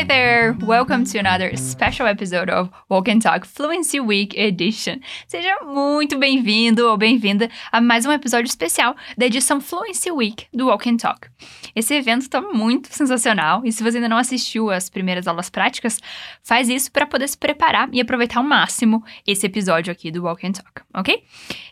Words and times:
Hi 0.00 0.04
there! 0.06 0.56
Welcome 0.64 1.04
to 1.12 1.18
another 1.18 1.54
special 1.58 2.06
episode 2.06 2.48
of 2.48 2.70
Walk 2.88 3.10
and 3.10 3.20
Talk 3.20 3.46
Fluency 3.46 4.00
Week 4.00 4.34
Edition. 4.34 5.00
Seja 5.26 5.54
muito 5.62 6.18
bem-vindo 6.18 6.88
ou 6.88 6.96
bem-vinda 6.96 7.50
a 7.70 7.82
mais 7.82 8.06
um 8.06 8.10
episódio 8.10 8.48
especial 8.48 8.96
da 9.18 9.26
edição 9.26 9.60
Fluency 9.60 10.10
Week 10.10 10.46
do 10.54 10.68
Walk 10.68 10.88
and 10.88 10.96
Talk. 10.96 11.28
Esse 11.76 11.92
evento 11.92 12.22
está 12.22 12.40
muito 12.40 12.88
sensacional 12.90 13.60
e 13.62 13.70
se 13.70 13.82
você 13.82 13.98
ainda 13.98 14.08
não 14.08 14.16
assistiu 14.16 14.70
às 14.70 14.88
primeiras 14.88 15.28
aulas 15.28 15.50
práticas, 15.50 16.00
faz 16.42 16.70
isso 16.70 16.90
para 16.90 17.06
poder 17.06 17.28
se 17.28 17.36
preparar 17.36 17.90
e 17.92 18.00
aproveitar 18.00 18.38
ao 18.38 18.44
máximo 18.44 19.04
esse 19.26 19.44
episódio 19.44 19.92
aqui 19.92 20.10
do 20.10 20.22
Walk 20.24 20.46
and 20.46 20.52
Talk, 20.52 20.80
ok? 20.94 21.22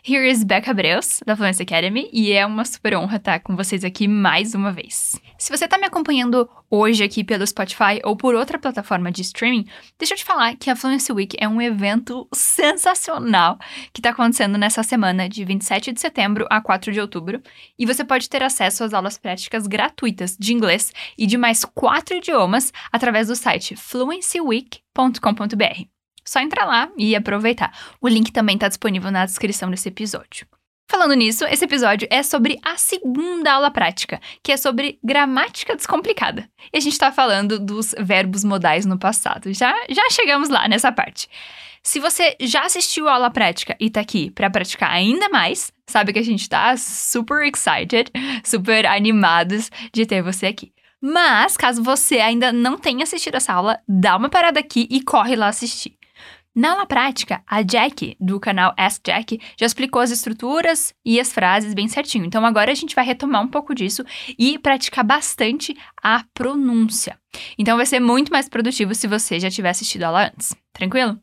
Here 0.07 0.29
is 0.29 0.43
Becca 0.43 0.71
Breus, 0.71 1.19
da 1.25 1.35
Fluency 1.35 1.63
Academy, 1.63 2.07
e 2.13 2.31
é 2.31 2.45
uma 2.45 2.63
super 2.63 2.95
honra 2.95 3.17
estar 3.17 3.39
com 3.39 3.55
vocês 3.55 3.83
aqui 3.83 4.07
mais 4.07 4.53
uma 4.53 4.71
vez. 4.71 5.19
Se 5.35 5.49
você 5.49 5.65
está 5.65 5.79
me 5.79 5.87
acompanhando 5.87 6.47
hoje 6.69 7.03
aqui 7.03 7.23
pelo 7.23 7.45
Spotify 7.45 7.99
ou 8.03 8.15
por 8.15 8.35
outra 8.35 8.59
plataforma 8.59 9.11
de 9.11 9.21
streaming, 9.21 9.65
deixa 9.97 10.13
eu 10.13 10.17
te 10.17 10.23
falar 10.23 10.55
que 10.55 10.69
a 10.69 10.75
Fluency 10.75 11.11
Week 11.11 11.35
é 11.39 11.47
um 11.47 11.61
evento 11.61 12.27
sensacional 12.33 13.57
que 13.91 13.99
está 13.99 14.11
acontecendo 14.11 14.57
nessa 14.57 14.83
semana 14.83 15.27
de 15.27 15.43
27 15.43 15.91
de 15.91 15.99
setembro 15.99 16.45
a 16.49 16.61
4 16.61 16.91
de 16.91 16.99
outubro, 16.99 17.41
e 17.77 17.85
você 17.85 18.03
pode 18.03 18.29
ter 18.29 18.43
acesso 18.43 18.83
às 18.83 18.93
aulas 18.93 19.17
práticas 19.17 19.67
gratuitas 19.67 20.37
de 20.37 20.53
inglês 20.53 20.93
e 21.17 21.25
de 21.25 21.37
mais 21.37 21.65
quatro 21.65 22.15
idiomas 22.15 22.71
através 22.91 23.27
do 23.27 23.35
site 23.35 23.75
fluencyweek.com.br. 23.75 25.83
Só 26.23 26.39
entrar 26.41 26.65
lá 26.65 26.91
e 26.95 27.15
aproveitar. 27.15 27.75
O 27.99 28.07
link 28.07 28.31
também 28.31 28.55
está 28.55 28.67
disponível 28.67 29.09
na 29.09 29.25
descrição 29.25 29.71
desse 29.71 29.89
episódio. 29.89 30.45
Falando 30.89 31.13
nisso, 31.13 31.45
esse 31.45 31.65
episódio 31.65 32.07
é 32.09 32.23
sobre 32.23 32.57
a 32.65 32.75
segunda 32.75 33.53
aula 33.53 33.69
prática, 33.69 34.19
que 34.41 34.51
é 34.51 34.57
sobre 34.57 34.97
gramática 35.03 35.75
descomplicada. 35.75 36.49
E 36.73 36.77
a 36.77 36.79
gente 36.79 36.93
está 36.93 37.11
falando 37.11 37.59
dos 37.59 37.93
verbos 37.99 38.43
modais 38.43 38.87
no 38.87 38.97
passado. 38.97 39.53
Já, 39.53 39.71
já 39.87 40.01
chegamos 40.09 40.49
lá 40.49 40.67
nessa 40.67 40.91
parte. 40.91 41.29
Se 41.83 41.99
você 41.99 42.35
já 42.41 42.63
assistiu 42.63 43.07
a 43.07 43.13
aula 43.13 43.29
prática 43.29 43.77
e 43.79 43.85
está 43.85 44.01
aqui 44.01 44.31
para 44.31 44.49
praticar 44.49 44.91
ainda 44.91 45.29
mais, 45.29 45.71
sabe 45.87 46.11
que 46.11 46.17
a 46.17 46.25
gente 46.25 46.41
está 46.41 46.75
super 46.75 47.45
excited, 47.45 48.11
super 48.43 48.87
animados 48.87 49.69
de 49.93 50.07
ter 50.07 50.23
você 50.23 50.47
aqui. 50.47 50.73
Mas, 50.99 51.55
caso 51.55 51.83
você 51.83 52.19
ainda 52.19 52.51
não 52.51 52.79
tenha 52.79 53.03
assistido 53.03 53.35
essa 53.35 53.53
aula, 53.53 53.79
dá 53.87 54.17
uma 54.17 54.27
parada 54.27 54.59
aqui 54.59 54.87
e 54.89 55.03
corre 55.03 55.35
lá 55.35 55.49
assistir. 55.49 55.98
Na 56.59 56.85
prática, 56.85 57.41
a 57.47 57.61
Jack, 57.61 58.17
do 58.19 58.37
canal 58.37 58.73
Ask 58.75 59.01
Jack, 59.05 59.39
já 59.57 59.65
explicou 59.65 60.01
as 60.01 60.11
estruturas 60.11 60.93
e 61.05 61.17
as 61.17 61.31
frases 61.31 61.73
bem 61.73 61.87
certinho. 61.87 62.25
Então 62.25 62.45
agora 62.45 62.69
a 62.69 62.75
gente 62.75 62.93
vai 62.93 63.05
retomar 63.05 63.41
um 63.41 63.47
pouco 63.47 63.73
disso 63.73 64.03
e 64.37 64.59
praticar 64.59 65.05
bastante 65.05 65.73
a 66.03 66.25
pronúncia. 66.33 67.17
Então 67.57 67.77
vai 67.77 67.85
ser 67.85 68.01
muito 68.01 68.29
mais 68.29 68.49
produtivo 68.49 68.93
se 68.93 69.07
você 69.07 69.39
já 69.39 69.49
tiver 69.49 69.69
assistido 69.69 70.03
a 70.03 70.07
aula 70.07 70.25
antes. 70.25 70.53
Tranquilo? 70.73 71.17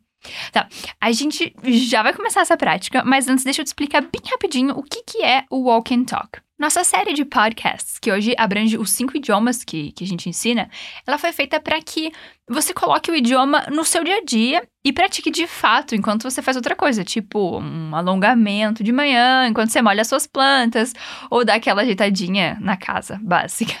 Tá, 0.51 0.67
a 0.99 1.11
gente 1.11 1.53
já 1.65 2.01
vai 2.01 2.15
começar 2.15 2.41
essa 2.41 2.57
prática, 2.57 3.03
mas 3.05 3.27
antes 3.27 3.43
deixa 3.43 3.61
eu 3.61 3.65
te 3.65 3.67
explicar 3.67 4.01
bem 4.01 4.21
rapidinho 4.31 4.73
o 4.75 4.81
que, 4.81 5.03
que 5.03 5.23
é 5.23 5.45
o 5.51 5.65
Walk 5.65 5.93
and 5.93 6.05
Talk. 6.05 6.39
Nossa 6.59 6.83
série 6.83 7.13
de 7.13 7.23
podcasts, 7.23 7.99
que 7.99 8.11
hoje 8.11 8.33
abrange 8.35 8.79
os 8.79 8.89
cinco 8.89 9.15
idiomas 9.15 9.63
que, 9.63 9.91
que 9.91 10.03
a 10.03 10.07
gente 10.07 10.27
ensina, 10.27 10.67
ela 11.05 11.19
foi 11.19 11.31
feita 11.31 11.59
para 11.59 11.79
que 11.79 12.11
você 12.49 12.73
coloque 12.73 13.11
o 13.11 13.15
idioma 13.15 13.67
no 13.71 13.85
seu 13.85 14.03
dia 14.03 14.17
a 14.17 14.23
dia 14.25 14.67
e 14.83 14.91
pratique 14.91 15.29
de 15.29 15.45
fato 15.45 15.93
enquanto 15.93 16.23
você 16.23 16.41
faz 16.41 16.57
outra 16.57 16.75
coisa, 16.75 17.03
tipo 17.03 17.59
um 17.59 17.95
alongamento 17.95 18.83
de 18.83 18.91
manhã, 18.91 19.47
enquanto 19.47 19.69
você 19.69 19.83
molha 19.83 20.03
suas 20.03 20.25
plantas, 20.25 20.95
ou 21.29 21.45
dá 21.45 21.53
aquela 21.53 21.83
ajeitadinha 21.83 22.57
na 22.59 22.75
casa 22.75 23.19
básica. 23.21 23.75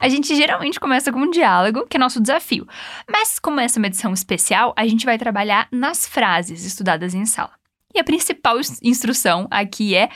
A 0.00 0.08
gente 0.08 0.34
geralmente 0.34 0.80
começa 0.80 1.12
com 1.12 1.18
um 1.18 1.30
diálogo, 1.30 1.86
que 1.86 1.98
é 1.98 2.00
nosso 2.00 2.18
desafio, 2.18 2.66
mas 3.10 3.38
como 3.38 3.60
essa 3.60 3.78
é 3.78 3.80
uma 3.80 3.88
edição 3.88 4.14
especial, 4.14 4.72
a 4.74 4.86
gente 4.86 5.04
vai 5.04 5.18
trabalhar 5.18 5.68
nas 5.70 6.06
frases 6.06 6.64
estudadas 6.64 7.12
em 7.12 7.26
sala. 7.26 7.52
E 7.94 8.00
a 8.00 8.04
principal 8.04 8.58
instrução 8.82 9.46
aqui 9.50 9.94
é 9.94 10.08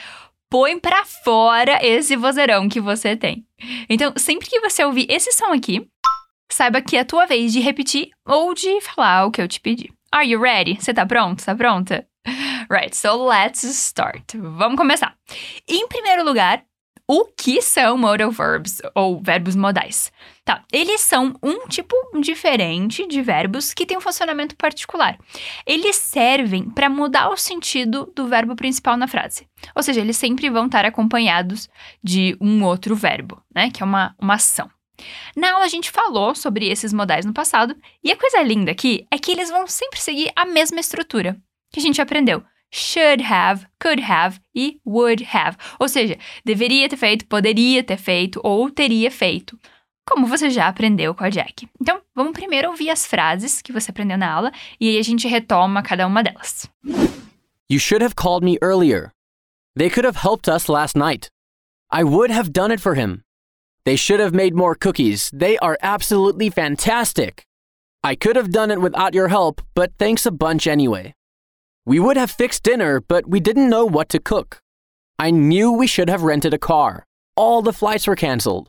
põe 0.50 0.78
para 0.78 1.04
fora 1.04 1.78
esse 1.80 2.16
vozeirão 2.16 2.68
que 2.68 2.80
você 2.80 3.16
tem. 3.16 3.46
Então, 3.88 4.12
sempre 4.16 4.50
que 4.50 4.60
você 4.60 4.84
ouvir 4.84 5.06
esse 5.08 5.30
som 5.32 5.52
aqui, 5.52 5.88
saiba 6.50 6.82
que 6.82 6.96
é 6.96 7.00
a 7.00 7.04
tua 7.04 7.24
vez 7.24 7.52
de 7.52 7.60
repetir 7.60 8.10
ou 8.26 8.52
de 8.52 8.80
falar 8.80 9.24
o 9.24 9.30
que 9.30 9.40
eu 9.40 9.46
te 9.46 9.60
pedi. 9.60 9.92
Are 10.12 10.28
you 10.28 10.40
ready? 10.40 10.76
Você 10.80 10.92
tá 10.92 11.06
pronto? 11.06 11.44
Tá 11.44 11.54
pronta? 11.54 12.04
Right, 12.68 12.94
so 12.94 13.26
let's 13.28 13.62
start. 13.62 14.34
Vamos 14.34 14.76
começar. 14.76 15.14
Em 15.68 15.86
primeiro 15.86 16.24
lugar, 16.24 16.64
o 17.12 17.24
que 17.24 17.60
são 17.60 17.98
modal 17.98 18.30
verbs 18.30 18.80
ou 18.94 19.20
verbos 19.20 19.56
modais? 19.56 20.12
Tá, 20.44 20.62
eles 20.72 21.00
são 21.00 21.34
um 21.42 21.66
tipo 21.66 21.92
diferente 22.20 23.04
de 23.04 23.20
verbos 23.20 23.74
que 23.74 23.84
tem 23.84 23.98
um 23.98 24.00
funcionamento 24.00 24.54
particular. 24.54 25.18
Eles 25.66 25.96
servem 25.96 26.70
para 26.70 26.88
mudar 26.88 27.28
o 27.30 27.36
sentido 27.36 28.12
do 28.14 28.28
verbo 28.28 28.54
principal 28.54 28.96
na 28.96 29.08
frase. 29.08 29.48
Ou 29.74 29.82
seja, 29.82 30.00
eles 30.00 30.16
sempre 30.18 30.48
vão 30.48 30.66
estar 30.66 30.84
acompanhados 30.84 31.68
de 32.00 32.36
um 32.40 32.62
outro 32.62 32.94
verbo, 32.94 33.42
né? 33.52 33.72
Que 33.72 33.82
é 33.82 33.84
uma, 33.84 34.14
uma 34.16 34.34
ação. 34.34 34.70
Na 35.34 35.54
aula 35.54 35.64
a 35.64 35.68
gente 35.68 35.90
falou 35.90 36.32
sobre 36.36 36.68
esses 36.68 36.92
modais 36.92 37.26
no 37.26 37.34
passado, 37.34 37.74
e 38.04 38.12
a 38.12 38.16
coisa 38.16 38.40
linda 38.40 38.70
aqui 38.70 39.04
é 39.10 39.18
que 39.18 39.32
eles 39.32 39.50
vão 39.50 39.66
sempre 39.66 39.98
seguir 39.98 40.30
a 40.36 40.44
mesma 40.44 40.78
estrutura 40.78 41.36
que 41.72 41.80
a 41.80 41.82
gente 41.82 42.00
aprendeu 42.00 42.40
should 42.70 43.22
have, 43.22 43.66
could 43.78 44.02
have 44.02 44.40
e 44.54 44.80
would 44.84 45.24
have. 45.34 45.56
Ou 45.80 45.88
seja, 45.88 46.16
deveria 46.44 46.88
ter 46.88 46.96
feito, 46.96 47.26
poderia 47.26 47.82
ter 47.82 47.96
feito 47.96 48.40
ou 48.42 48.70
teria 48.70 49.10
feito. 49.10 49.58
Como 50.08 50.26
você 50.26 50.50
já 50.50 50.66
aprendeu 50.66 51.14
com 51.14 51.24
a 51.24 51.30
Jack. 51.30 51.68
Então, 51.80 52.00
vamos 52.14 52.32
primeiro 52.32 52.68
ouvir 52.68 52.90
as 52.90 53.06
frases 53.06 53.62
que 53.62 53.72
você 53.72 53.90
aprendeu 53.90 54.18
na 54.18 54.32
aula 54.32 54.52
e 54.80 54.88
aí 54.88 54.98
a 54.98 55.02
gente 55.02 55.28
retoma 55.28 55.82
cada 55.82 56.06
uma 56.06 56.22
delas. 56.22 56.68
You 57.68 57.78
should 57.78 58.02
have 58.02 58.14
called 58.16 58.44
me 58.44 58.58
earlier. 58.60 59.12
They 59.76 59.88
could 59.88 60.04
have 60.04 60.18
helped 60.18 60.48
us 60.48 60.68
last 60.68 60.96
night. 60.96 61.28
I 61.92 62.02
would 62.02 62.32
have 62.32 62.50
done 62.50 62.72
it 62.72 62.80
for 62.80 62.94
him. 62.94 63.22
They 63.84 63.96
should 63.96 64.20
have 64.20 64.34
made 64.34 64.54
more 64.54 64.74
cookies. 64.74 65.30
They 65.32 65.56
are 65.58 65.78
absolutely 65.80 66.50
fantastic. 66.50 67.46
I 68.02 68.14
could 68.14 68.36
have 68.36 68.50
done 68.50 68.70
it 68.70 68.80
without 68.80 69.14
your 69.14 69.28
help, 69.28 69.62
but 69.74 69.92
thanks 69.98 70.26
a 70.26 70.30
bunch 70.30 70.66
anyway. 70.66 71.14
We 71.86 71.98
would 71.98 72.16
have 72.18 72.30
fixed 72.30 72.62
dinner, 72.62 73.00
but 73.00 73.26
we 73.26 73.40
didn't 73.40 73.70
know 73.70 73.86
what 73.86 74.08
to 74.10 74.18
cook. 74.18 74.60
I 75.18 75.30
knew 75.30 75.72
we 75.72 75.86
should 75.86 76.10
have 76.10 76.22
rented 76.22 76.52
a 76.52 76.58
car. 76.58 77.04
All 77.36 77.62
the 77.62 77.72
flights 77.72 78.06
were 78.06 78.16
canceled. 78.16 78.68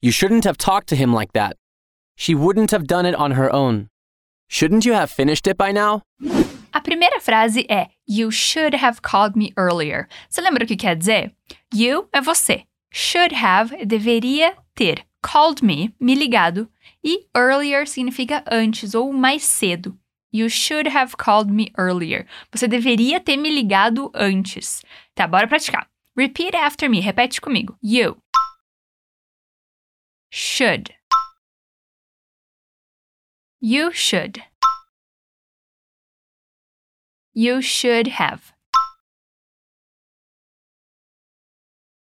You 0.00 0.10
shouldn't 0.10 0.44
have 0.44 0.56
talked 0.56 0.88
to 0.88 0.96
him 0.96 1.12
like 1.12 1.32
that. 1.32 1.56
She 2.16 2.34
wouldn't 2.34 2.70
have 2.70 2.86
done 2.86 3.04
it 3.04 3.14
on 3.14 3.32
her 3.32 3.52
own. 3.52 3.88
Shouldn't 4.48 4.86
you 4.86 4.94
have 4.94 5.10
finished 5.10 5.46
it 5.46 5.58
by 5.58 5.70
now? 5.72 6.02
A 6.72 6.80
primeira 6.80 7.20
frase 7.20 7.66
é 7.68 7.88
You 8.06 8.30
should 8.30 8.74
have 8.74 9.02
called 9.02 9.36
me 9.36 9.52
earlier. 9.56 10.08
Você 10.30 10.40
lembra 10.40 10.64
o 10.64 10.66
que 10.66 10.76
quer 10.76 10.96
dizer? 10.96 11.32
You 11.74 12.08
é 12.12 12.20
você. 12.22 12.64
Should 12.90 13.34
have 13.34 13.84
deveria 13.84 14.54
ter. 14.74 15.04
Called 15.22 15.62
me, 15.62 15.94
me 16.00 16.14
ligado. 16.14 16.68
E 17.04 17.26
earlier 17.36 17.86
significa 17.86 18.42
antes 18.50 18.94
ou 18.94 19.12
mais 19.12 19.44
cedo. 19.44 19.98
You 20.36 20.50
should 20.50 20.86
have 20.88 21.16
called 21.16 21.50
me 21.50 21.72
earlier. 21.78 22.26
Você 22.52 22.68
deveria 22.68 23.18
ter 23.18 23.38
me 23.38 23.48
ligado 23.48 24.10
antes. 24.14 24.82
Tá, 25.14 25.26
bora 25.26 25.48
praticar. 25.48 25.86
Repeat 26.14 26.54
after 26.54 26.90
me. 26.90 27.00
Repete 27.00 27.40
comigo. 27.40 27.74
You 27.80 28.18
should. 30.30 30.94
You 33.62 33.90
should. 33.92 34.44
You 37.32 37.62
should 37.62 38.08
have 38.08 38.52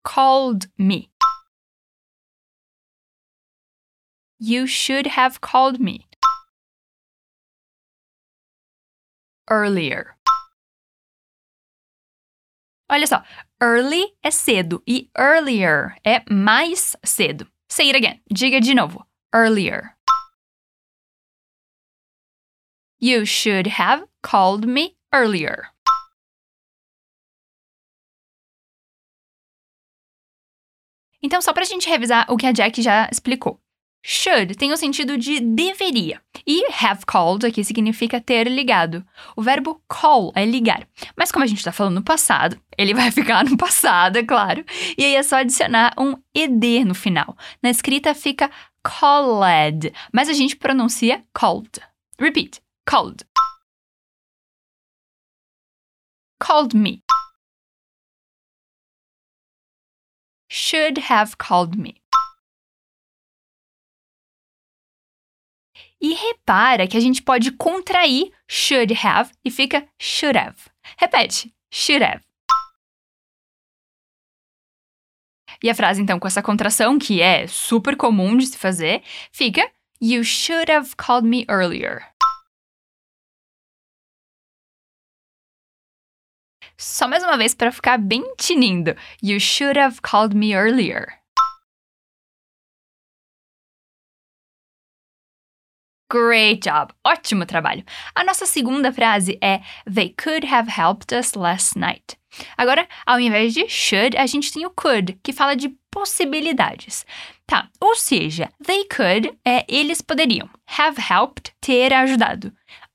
called 0.04 0.68
me. 0.78 1.10
You 4.38 4.68
should 4.68 5.08
have 5.08 5.40
called 5.40 5.80
me. 5.80 6.06
Earlier. 9.50 10.16
Olha 12.90 13.06
só, 13.06 13.22
early 13.62 14.04
é 14.22 14.30
cedo 14.30 14.82
e 14.86 15.10
earlier 15.16 15.94
é 16.04 16.24
mais 16.28 16.96
cedo. 17.04 17.50
Say 17.68 17.88
it 17.90 17.96
again. 17.96 18.20
Diga 18.32 18.60
de 18.60 18.74
novo. 18.74 19.06
Earlier. 19.32 19.96
You 23.00 23.24
should 23.24 23.68
have 23.78 24.06
called 24.22 24.66
me 24.66 24.96
earlier. 25.14 25.72
Então, 31.22 31.40
só 31.40 31.52
para 31.52 31.62
a 31.62 31.66
gente 31.66 31.88
revisar 31.88 32.26
o 32.30 32.36
que 32.36 32.46
a 32.46 32.52
Jack 32.52 32.82
já 32.82 33.08
explicou. 33.10 33.60
Should 34.02 34.56
tem 34.56 34.72
o 34.72 34.76
sentido 34.76 35.18
de 35.18 35.40
deveria. 35.40 36.22
E 36.46 36.64
have 36.82 37.04
called 37.06 37.44
aqui 37.44 37.62
significa 37.62 38.20
ter 38.20 38.48
ligado. 38.48 39.04
O 39.36 39.42
verbo 39.42 39.82
call 39.88 40.32
é 40.34 40.44
ligar. 40.44 40.88
Mas 41.16 41.30
como 41.30 41.44
a 41.44 41.46
gente 41.46 41.58
está 41.58 41.70
falando 41.70 41.96
no 41.96 42.02
passado, 42.02 42.60
ele 42.78 42.94
vai 42.94 43.10
ficar 43.12 43.44
no 43.44 43.56
passado, 43.58 44.16
é 44.16 44.24
claro. 44.24 44.64
E 44.96 45.04
aí 45.04 45.14
é 45.14 45.22
só 45.22 45.36
adicionar 45.36 45.92
um 45.98 46.14
ed 46.34 46.84
no 46.84 46.94
final. 46.94 47.36
Na 47.62 47.68
escrita 47.68 48.14
fica 48.14 48.50
called, 48.82 49.92
mas 50.12 50.28
a 50.28 50.32
gente 50.32 50.56
pronuncia 50.56 51.22
called. 51.34 51.70
Repeat. 52.18 52.60
Called. 52.88 53.24
Called 56.42 56.74
me. 56.74 57.02
Should 60.48 60.98
have 61.10 61.36
called 61.36 61.78
me. 61.78 62.00
E 66.00 66.14
repara 66.14 66.86
que 66.86 66.96
a 66.96 67.00
gente 67.00 67.22
pode 67.22 67.52
contrair 67.52 68.32
should 68.48 68.94
have 69.04 69.30
e 69.44 69.50
fica 69.50 69.86
should 69.98 70.38
have. 70.38 70.56
Repete. 70.96 71.52
Should 71.70 72.02
have. 72.02 72.22
E 75.62 75.68
a 75.68 75.74
frase, 75.74 76.00
então, 76.00 76.18
com 76.18 76.26
essa 76.26 76.42
contração, 76.42 76.98
que 76.98 77.20
é 77.20 77.46
super 77.46 77.96
comum 77.96 78.36
de 78.36 78.46
se 78.46 78.56
fazer, 78.56 79.02
fica 79.30 79.70
You 80.02 80.24
should 80.24 80.72
have 80.72 80.96
called 80.96 81.28
me 81.28 81.44
earlier. 81.50 82.06
Só 86.78 87.06
mais 87.06 87.22
uma 87.22 87.36
vez 87.36 87.54
para 87.54 87.70
ficar 87.70 87.98
bem 87.98 88.34
tinindo. 88.36 88.96
You 89.22 89.38
should 89.38 89.78
have 89.78 90.00
called 90.00 90.34
me 90.34 90.54
earlier. 90.54 91.19
Great 96.12 96.68
job! 96.68 96.92
Ótimo 97.06 97.46
trabalho! 97.46 97.84
A 98.16 98.24
nossa 98.24 98.44
segunda 98.44 98.92
frase 98.92 99.38
é 99.40 99.60
They 99.88 100.12
could 100.20 100.44
have 100.44 100.68
helped 100.68 101.14
us 101.14 101.34
last 101.34 101.78
night. 101.78 102.18
Agora, 102.56 102.88
ao 103.06 103.20
invés 103.20 103.54
de 103.54 103.68
should, 103.68 104.16
a 104.16 104.26
gente 104.26 104.52
tem 104.52 104.66
o 104.66 104.70
could, 104.70 105.18
que 105.22 105.32
fala 105.32 105.54
de 105.54 105.68
possibilidades. 105.88 107.06
Tá, 107.46 107.68
ou 107.80 107.94
seja, 107.94 108.48
they 108.64 108.84
could 108.86 109.38
é 109.44 109.64
eles 109.68 110.02
poderiam. 110.02 110.50
Have 110.78 111.00
helped, 111.00 111.52
ter 111.60 111.92
ajudado. 111.92 112.52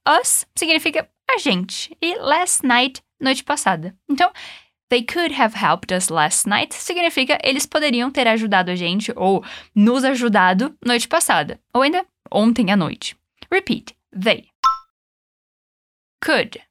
Us 0.08 0.46
significa 0.54 1.08
a 1.30 1.38
gente. 1.38 1.96
E 2.02 2.16
last 2.16 2.66
night, 2.66 3.02
noite 3.20 3.46
passada. 3.46 3.96
Então, 4.10 4.30
They 4.88 5.02
could 5.02 5.34
have 5.34 5.56
helped 5.56 5.92
us 5.92 6.10
last 6.10 6.48
night 6.48 6.76
significa 6.76 7.40
eles 7.44 7.66
poderiam 7.66 8.12
ter 8.12 8.28
ajudado 8.28 8.70
a 8.70 8.76
gente 8.76 9.12
ou 9.16 9.44
nos 9.74 10.04
ajudado 10.04 10.78
noite 10.86 11.08
passada. 11.08 11.60
Ou 11.74 11.82
ainda 11.82 12.06
ontem 12.36 12.72
à 12.72 12.76
noite. 12.76 13.18
Repeat. 13.52 13.96
They. 14.12 14.50
Could. 16.22 16.62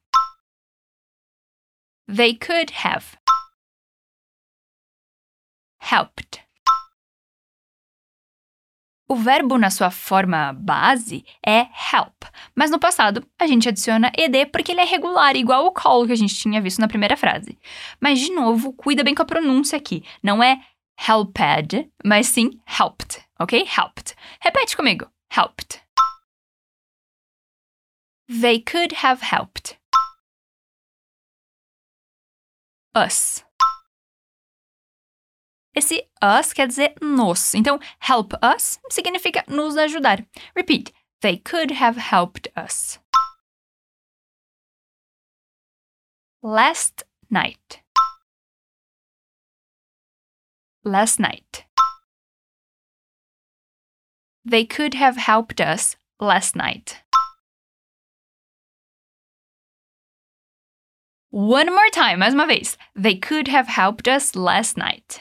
They 2.07 2.35
could 2.35 2.71
have. 2.83 3.17
Helped. 5.79 6.45
O 9.07 9.15
verbo 9.15 9.57
na 9.57 9.69
sua 9.69 9.91
forma 9.91 10.51
base 10.53 11.23
é 11.45 11.67
help, 11.93 12.23
mas 12.55 12.71
no 12.71 12.79
passado 12.79 13.23
a 13.37 13.45
gente 13.45 13.69
adiciona 13.69 14.11
ed 14.17 14.47
porque 14.47 14.71
ele 14.71 14.81
é 14.81 14.83
regular, 14.83 15.35
igual 15.35 15.67
o 15.67 15.71
call 15.71 16.07
que 16.07 16.11
a 16.11 16.15
gente 16.15 16.33
tinha 16.35 16.59
visto 16.59 16.79
na 16.79 16.87
primeira 16.87 17.15
frase. 17.15 17.57
Mas 18.01 18.19
de 18.19 18.31
novo, 18.31 18.73
cuida 18.73 19.03
bem 19.03 19.13
com 19.13 19.21
a 19.21 19.25
pronúncia 19.25 19.77
aqui. 19.77 20.03
Não 20.23 20.41
é 20.41 20.59
helped, 21.07 21.87
mas 22.03 22.27
sim 22.27 22.59
helped, 22.67 23.21
ok? 23.39 23.59
Helped. 23.77 24.15
Repete 24.41 24.75
comigo. 24.75 25.14
Helped. 25.35 25.81
They 28.29 28.57
could 28.57 28.93
have 29.03 29.19
helped. 29.19 29.77
Us. 32.95 33.43
Esse 35.75 36.07
us 36.21 36.53
quer 36.53 36.67
dizer 36.67 36.95
nos. 37.01 37.53
Então, 37.53 37.81
help 37.99 38.33
us 38.41 38.79
significa 38.89 39.43
nos 39.49 39.75
ajudar. 39.75 40.25
Repeat. 40.55 40.93
They 41.21 41.35
could 41.35 41.71
have 41.71 41.97
helped 41.97 42.47
us. 42.55 42.99
Last 46.41 47.03
night. 47.29 47.81
Last 50.85 51.19
night. 51.19 51.65
They 54.47 54.63
could 54.63 54.93
have 54.93 55.17
helped 55.17 55.59
us 55.59 55.95
last 56.19 56.55
night. 56.55 57.01
One 61.31 61.71
more 61.71 61.89
time, 61.91 62.19
mais 62.19 62.33
uma 62.33 62.45
vez. 62.45 62.77
They 62.95 63.15
could 63.15 63.49
have 63.49 63.67
helped 63.67 64.07
us 64.07 64.35
last 64.35 64.77
night. 64.77 65.19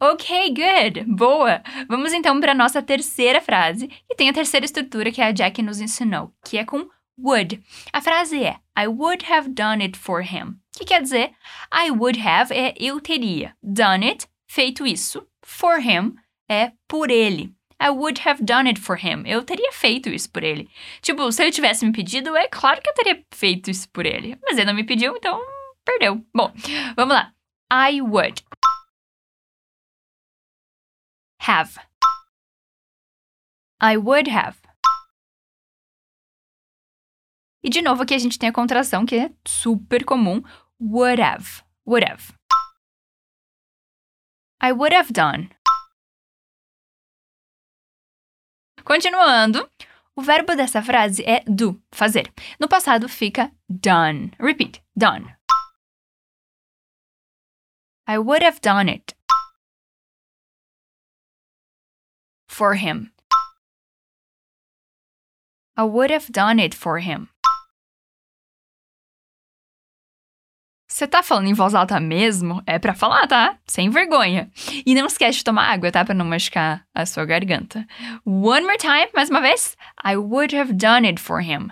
Ok, 0.00 0.50
good. 0.54 1.04
Boa. 1.16 1.62
Vamos 1.88 2.12
então 2.12 2.38
para 2.38 2.52
a 2.52 2.54
nossa 2.54 2.80
terceira 2.80 3.40
frase, 3.40 3.88
que 3.88 4.14
tem 4.14 4.28
a 4.28 4.32
terceira 4.32 4.64
estrutura 4.64 5.10
que 5.10 5.20
a 5.20 5.32
Jack 5.32 5.60
nos 5.62 5.80
ensinou, 5.80 6.32
que 6.44 6.58
é 6.58 6.64
com 6.64 6.88
would. 7.18 7.60
A 7.92 8.00
frase 8.00 8.44
é 8.44 8.60
I 8.78 8.86
would 8.86 9.24
have 9.32 9.48
done 9.48 9.82
it 9.82 9.98
for 9.98 10.22
him. 10.22 10.60
Que 10.76 10.84
quer 10.84 11.02
dizer 11.02 11.32
I 11.72 11.90
would 11.90 12.20
have 12.20 12.54
é 12.54 12.74
eu 12.78 13.00
teria. 13.00 13.56
Done 13.60 14.06
it, 14.06 14.28
feito 14.48 14.86
isso. 14.86 15.26
For 15.44 15.78
him 15.80 16.14
é 16.50 16.72
por 16.88 17.10
ele. 17.10 17.54
I 17.80 17.90
would 17.90 18.20
have 18.26 18.42
done 18.42 18.68
it 18.68 18.80
for 18.80 18.96
him. 18.98 19.22
Eu 19.24 19.44
teria 19.44 19.70
feito 19.72 20.08
isso 20.08 20.28
por 20.30 20.42
ele. 20.42 20.68
Tipo, 21.00 21.30
se 21.30 21.42
ele 21.42 21.52
tivesse 21.52 21.86
me 21.86 21.92
pedido, 21.92 22.36
é 22.36 22.48
claro 22.48 22.82
que 22.82 22.90
eu 22.90 22.94
teria 22.94 23.24
feito 23.32 23.70
isso 23.70 23.88
por 23.90 24.04
ele. 24.04 24.36
Mas 24.42 24.56
ele 24.58 24.66
não 24.66 24.74
me 24.74 24.84
pediu, 24.84 25.16
então 25.16 25.40
perdeu. 25.84 26.24
Bom, 26.34 26.52
vamos 26.96 27.14
lá. 27.14 27.32
I 27.72 28.00
would 28.02 28.42
have. 31.40 31.78
I 33.80 33.96
would 33.96 34.28
have. 34.30 34.58
E 37.62 37.70
de 37.70 37.80
novo 37.80 38.02
aqui 38.02 38.14
a 38.14 38.18
gente 38.18 38.38
tem 38.38 38.48
a 38.48 38.52
contração 38.52 39.06
que 39.06 39.16
é 39.16 39.30
super 39.46 40.04
comum. 40.04 40.42
Would 40.80 41.22
have. 41.22 41.62
Would 41.86 42.10
have. 42.10 42.37
I 44.60 44.72
would 44.72 44.92
have 44.92 45.12
done. 45.12 45.50
Continuando, 48.84 49.70
o 50.16 50.22
verbo 50.22 50.56
dessa 50.56 50.82
frase 50.82 51.22
é 51.24 51.44
do, 51.46 51.80
fazer. 51.92 52.32
No 52.58 52.66
passado 52.66 53.08
fica 53.08 53.52
done. 53.68 54.32
Repeat, 54.40 54.82
done. 54.96 55.36
I 58.06 58.18
would 58.18 58.42
have 58.42 58.60
done 58.60 58.88
it. 58.88 59.14
For 62.48 62.74
him. 62.74 63.12
I 65.76 65.84
would 65.84 66.10
have 66.10 66.32
done 66.32 66.58
it 66.58 66.74
for 66.74 66.98
him. 66.98 67.28
Você 70.98 71.06
tá 71.06 71.22
falando 71.22 71.46
em 71.46 71.54
voz 71.54 71.76
alta 71.76 72.00
mesmo? 72.00 72.60
É 72.66 72.76
para 72.76 72.92
falar, 72.92 73.24
tá? 73.28 73.56
Sem 73.64 73.88
vergonha. 73.88 74.50
E 74.84 74.96
não 74.96 75.06
esquece 75.06 75.38
de 75.38 75.44
tomar 75.44 75.70
água, 75.70 75.92
tá? 75.92 76.04
Pra 76.04 76.12
não 76.12 76.24
machucar 76.24 76.84
a 76.92 77.06
sua 77.06 77.24
garganta. 77.24 77.86
One 78.26 78.62
more 78.62 78.76
time, 78.78 79.08
mais 79.14 79.30
uma 79.30 79.40
vez. 79.40 79.76
I 80.04 80.16
would 80.16 80.56
have 80.56 80.72
done 80.72 81.06
it 81.06 81.20
for 81.20 81.40
him. 81.40 81.68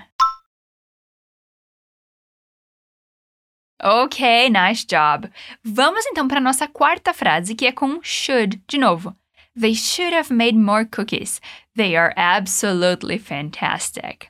Ok, 3.82 4.48
nice 4.48 4.86
job. 4.86 5.28
Vamos 5.64 6.06
então 6.06 6.28
para 6.28 6.40
nossa 6.40 6.68
quarta 6.68 7.12
frase, 7.12 7.56
que 7.56 7.66
é 7.66 7.72
com 7.72 7.98
should, 8.04 8.62
de 8.68 8.78
novo. 8.78 9.12
They 9.60 9.74
should 9.74 10.14
have 10.14 10.32
made 10.32 10.56
more 10.56 10.84
cookies. 10.84 11.40
They 11.74 11.96
are 11.96 12.14
absolutely 12.16 13.18
fantastic. 13.18 14.28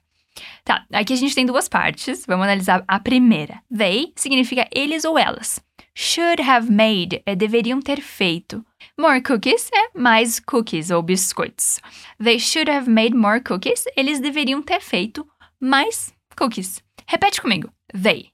Tá, 0.67 0.85
aqui 0.93 1.13
a 1.13 1.17
gente 1.17 1.33
tem 1.33 1.47
duas 1.47 1.69
partes. 1.69 2.27
Vamos 2.27 2.43
analisar 2.43 2.83
a 2.89 2.99
primeira. 2.99 3.63
They 3.75 4.13
significa 4.17 4.69
eles 4.75 5.05
ou 5.05 5.17
elas. 5.17 5.61
Should 5.95 6.43
have 6.43 6.69
made 6.69 7.23
é 7.25 7.37
deveriam 7.37 7.81
ter 7.81 8.01
feito. 8.01 8.67
More 8.99 9.23
cookies 9.23 9.71
é 9.73 9.97
mais 9.97 10.41
cookies 10.41 10.91
ou 10.91 11.01
biscoitos. 11.05 11.79
They 12.21 12.41
should 12.41 12.69
have 12.69 12.91
made 12.91 13.15
more 13.15 13.41
cookies. 13.41 13.85
Eles 13.97 14.19
deveriam 14.19 14.61
ter 14.61 14.81
feito 14.81 15.25
mais 15.61 16.13
cookies. 16.37 16.83
Repete 17.07 17.41
comigo. 17.41 17.73
They. 17.93 18.31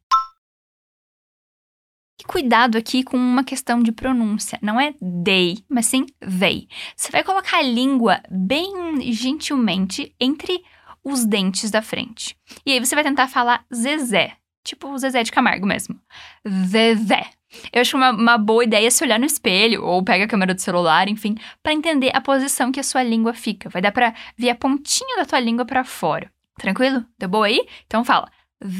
E 2.19 2.25
cuidado 2.25 2.79
aqui 2.79 3.03
com 3.05 3.19
uma 3.19 3.45
questão 3.45 3.83
de 3.83 3.93
pronúncia. 3.93 4.59
Não 4.63 4.81
é 4.81 4.95
they, 5.23 5.59
mas 5.69 5.85
sim 5.85 6.07
they. 6.41 6.67
Você 6.97 7.13
vai 7.13 7.23
colocar 7.23 7.59
a 7.59 7.63
língua 7.63 8.23
bem 8.31 9.13
gentilmente 9.13 10.15
entre 10.19 10.63
os 11.05 11.25
dentes 11.25 11.71
da 11.71 11.83
frente. 11.83 12.37
E 12.65 12.73
aí 12.73 12.81
você 12.81 12.95
vai 12.95 13.05
tentar 13.05 13.29
falar 13.29 13.65
Zezé, 13.75 14.37
tipo 14.65 14.89
o 14.89 14.99
Zezé 14.99 15.23
de 15.23 15.33
Camargo 15.33 15.67
mesmo. 15.67 16.01
Zezé. 16.47 17.31
Eu 17.71 17.83
acho 17.83 17.97
uma, 17.97 18.11
uma 18.11 18.39
boa 18.39 18.65
ideia 18.65 18.91
se 18.91 19.05
olhar 19.05 19.19
no 19.19 19.27
espelho 19.27 19.85
ou 19.85 20.03
pega 20.03 20.25
a 20.25 20.29
câmera 20.29 20.55
do 20.55 20.61
celular, 20.61 21.09
enfim, 21.09 21.37
para 21.63 21.75
entender 21.75 22.11
a 22.15 22.21
posição 22.21 22.73
que 22.73 22.81
a 22.81 22.85
sua 22.85 23.03
língua 23.03 23.35
fica. 23.35 23.69
Vai 23.69 23.83
dar 23.83 23.93
para 23.93 24.15
ver 24.39 24.51
a 24.51 24.55
pontinha 24.55 25.17
da 25.17 25.27
tua 25.27 25.41
língua 25.41 25.65
para 25.65 25.85
fora. 25.85 26.33
Tranquilo? 26.59 27.05
Deu 27.19 27.29
boa 27.29 27.47
aí? 27.47 27.67
Então 27.87 28.05
fala 28.05 28.31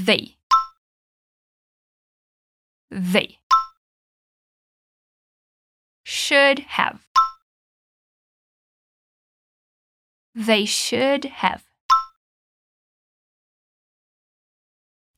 they. 0.07 0.37
They. 2.91 3.43
should 6.13 6.61
have. 6.69 7.01
They 10.35 10.65
should 10.67 11.25
have. 11.27 11.65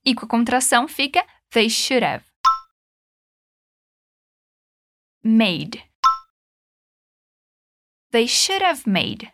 E 0.06 0.14
com 0.14 0.26
a 0.26 0.28
contração 0.28 0.86
fica 0.86 1.26
they 1.50 1.70
should 1.70 2.04
have. 2.04 2.24
Made. 5.22 5.82
They 8.10 8.28
should 8.28 8.62
have 8.62 8.88
made. 8.88 9.32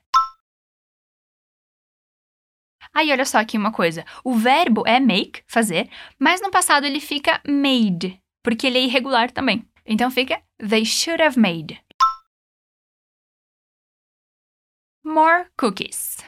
Aí, 2.93 3.11
olha 3.12 3.25
só 3.25 3.39
aqui 3.39 3.57
uma 3.57 3.73
coisa. 3.73 4.05
O 4.25 4.35
verbo 4.35 4.87
é 4.87 4.99
make, 4.99 5.45
fazer, 5.47 5.91
mas 6.19 6.41
no 6.41 6.50
passado 6.50 6.85
ele 6.85 7.00
fica 7.00 7.41
made, 7.47 8.21
porque 8.43 8.67
ele 8.67 8.79
é 8.79 8.83
irregular 8.83 9.31
também. 9.31 9.69
Então 9.85 10.11
fica 10.11 10.43
They 10.59 10.85
should 10.85 11.23
have 11.23 11.39
made. 11.39 11.83
More 15.03 15.49
cookies. 15.57 16.19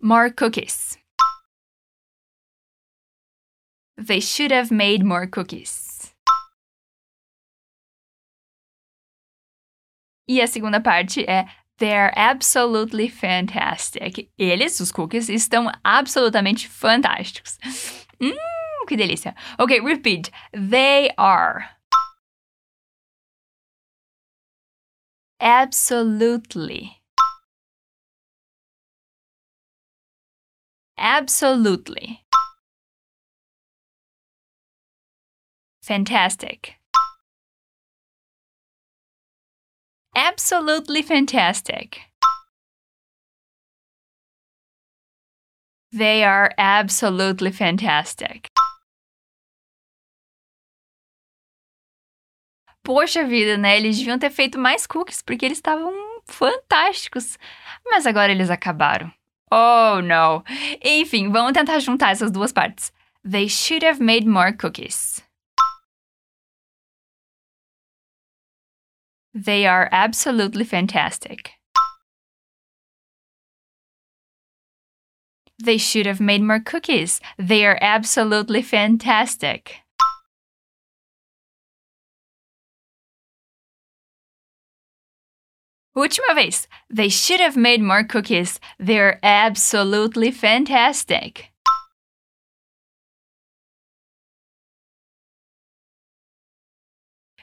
More 0.00 0.32
cookies. 0.32 0.98
They 3.98 4.20
should 4.20 4.52
have 4.52 4.70
made 4.70 5.04
more 5.04 5.26
cookies. 5.26 6.14
E 10.28 10.40
a 10.40 10.46
segunda 10.46 10.80
parte 10.80 11.24
é 11.28 11.46
They're 11.78 12.12
absolutely 12.16 13.08
fantastic. 13.08 14.30
Eles, 14.36 14.80
os 14.80 14.92
cookies, 14.92 15.28
estão 15.28 15.70
absolutamente 15.84 16.68
fantásticos. 16.68 17.58
Hum, 18.20 18.86
que 18.88 18.96
delícia. 18.96 19.34
Ok, 19.58 19.80
repeat. 19.80 20.30
They 20.52 21.10
are. 21.16 21.68
Absolutely. 25.40 26.98
Absolutely. 30.98 32.24
Fantastic. 35.88 36.78
absolutely 40.14 41.00
fantastic. 41.00 42.00
They 45.90 46.24
are 46.24 46.50
absolutely 46.58 47.52
fantastic. 47.52 48.48
Poxa 52.84 53.24
vida, 53.24 53.56
né? 53.56 53.78
Eles 53.78 53.96
deviam 53.96 54.18
ter 54.18 54.30
feito 54.30 54.58
mais 54.58 54.86
cookies 54.86 55.22
porque 55.22 55.46
eles 55.46 55.56
estavam 55.56 55.90
fantásticos. 56.26 57.38
Mas 57.86 58.06
agora 58.06 58.30
eles 58.30 58.50
acabaram. 58.50 59.10
Oh, 59.50 60.02
no. 60.02 60.44
Enfim, 60.84 61.30
vamos 61.30 61.52
tentar 61.52 61.80
juntar 61.80 62.10
essas 62.10 62.30
duas 62.30 62.52
partes. 62.52 62.92
They 63.24 63.48
should 63.48 63.82
have 63.86 64.02
made 64.02 64.26
more 64.28 64.52
cookies. 64.52 65.17
They 69.44 69.66
are 69.68 69.88
absolutely 69.92 70.64
fantastic. 70.64 71.52
They 75.62 75.78
should 75.78 76.06
have 76.06 76.20
made 76.20 76.42
more 76.42 76.58
cookies. 76.58 77.20
They 77.38 77.64
are 77.64 77.78
absolutely 77.80 78.62
fantastic. 78.62 79.76
Última 85.96 86.34
vez. 86.34 86.66
They 86.90 87.08
should 87.08 87.38
have 87.40 87.56
made 87.56 87.80
more 87.80 88.02
cookies. 88.02 88.58
They're 88.80 89.20
absolutely 89.22 90.32
fantastic. 90.32 91.52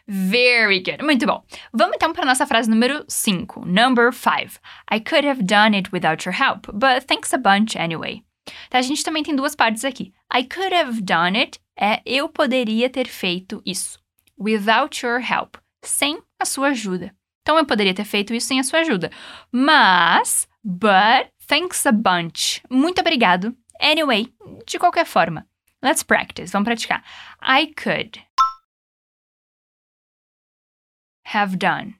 Very 0.08 0.80
good. 0.80 1.04
Muito 1.04 1.26
bom. 1.26 1.44
Vamos 1.74 1.96
então 1.96 2.14
para 2.14 2.26
nossa 2.26 2.46
frase 2.46 2.70
número 2.70 3.04
5. 3.08 3.66
Number 3.66 4.14
5. 4.14 4.60
I 4.92 5.00
could 5.00 5.28
have 5.28 5.44
done 5.44 5.76
it 5.76 5.90
without 5.92 6.28
your 6.28 6.36
help, 6.40 6.68
but 6.72 7.06
thanks 7.08 7.34
a 7.34 7.38
bunch 7.38 7.78
anyway. 7.78 8.24
Tá, 8.70 8.78
a 8.78 8.82
gente 8.82 9.04
também 9.04 9.24
tem 9.24 9.36
duas 9.36 9.56
partes 9.56 9.84
aqui. 9.84 10.14
I 10.34 10.44
could 10.44 10.74
have 10.74 11.02
done 11.02 11.38
it 11.38 11.60
é 11.80 12.02
eu 12.06 12.30
poderia 12.30 12.90
ter 12.90 13.08
feito 13.08 13.62
isso. 13.66 14.00
Without 14.38 15.06
your 15.06 15.20
help. 15.20 15.56
Sem 15.84 16.22
a 16.40 16.46
sua 16.46 16.68
ajuda. 16.68 17.14
Então 17.42 17.58
eu 17.58 17.66
poderia 17.66 17.94
ter 17.94 18.06
feito 18.06 18.34
isso 18.34 18.48
sem 18.48 18.60
a 18.60 18.64
sua 18.64 18.80
ajuda. 18.80 19.12
Mas, 19.52 20.48
but, 20.64 21.30
thanks 21.48 21.86
a 21.86 21.92
bunch. 21.92 22.62
Muito 22.70 23.00
obrigado. 23.02 23.56
Anyway, 23.80 24.34
de 24.66 24.80
qualquer 24.80 25.06
forma. 25.06 25.48
Let's 25.84 26.04
practice. 26.04 26.52
Vamos 26.52 26.66
praticar. 26.66 27.04
I 27.42 27.68
could. 27.68 28.20
Have 31.36 31.60
done. 31.60 31.96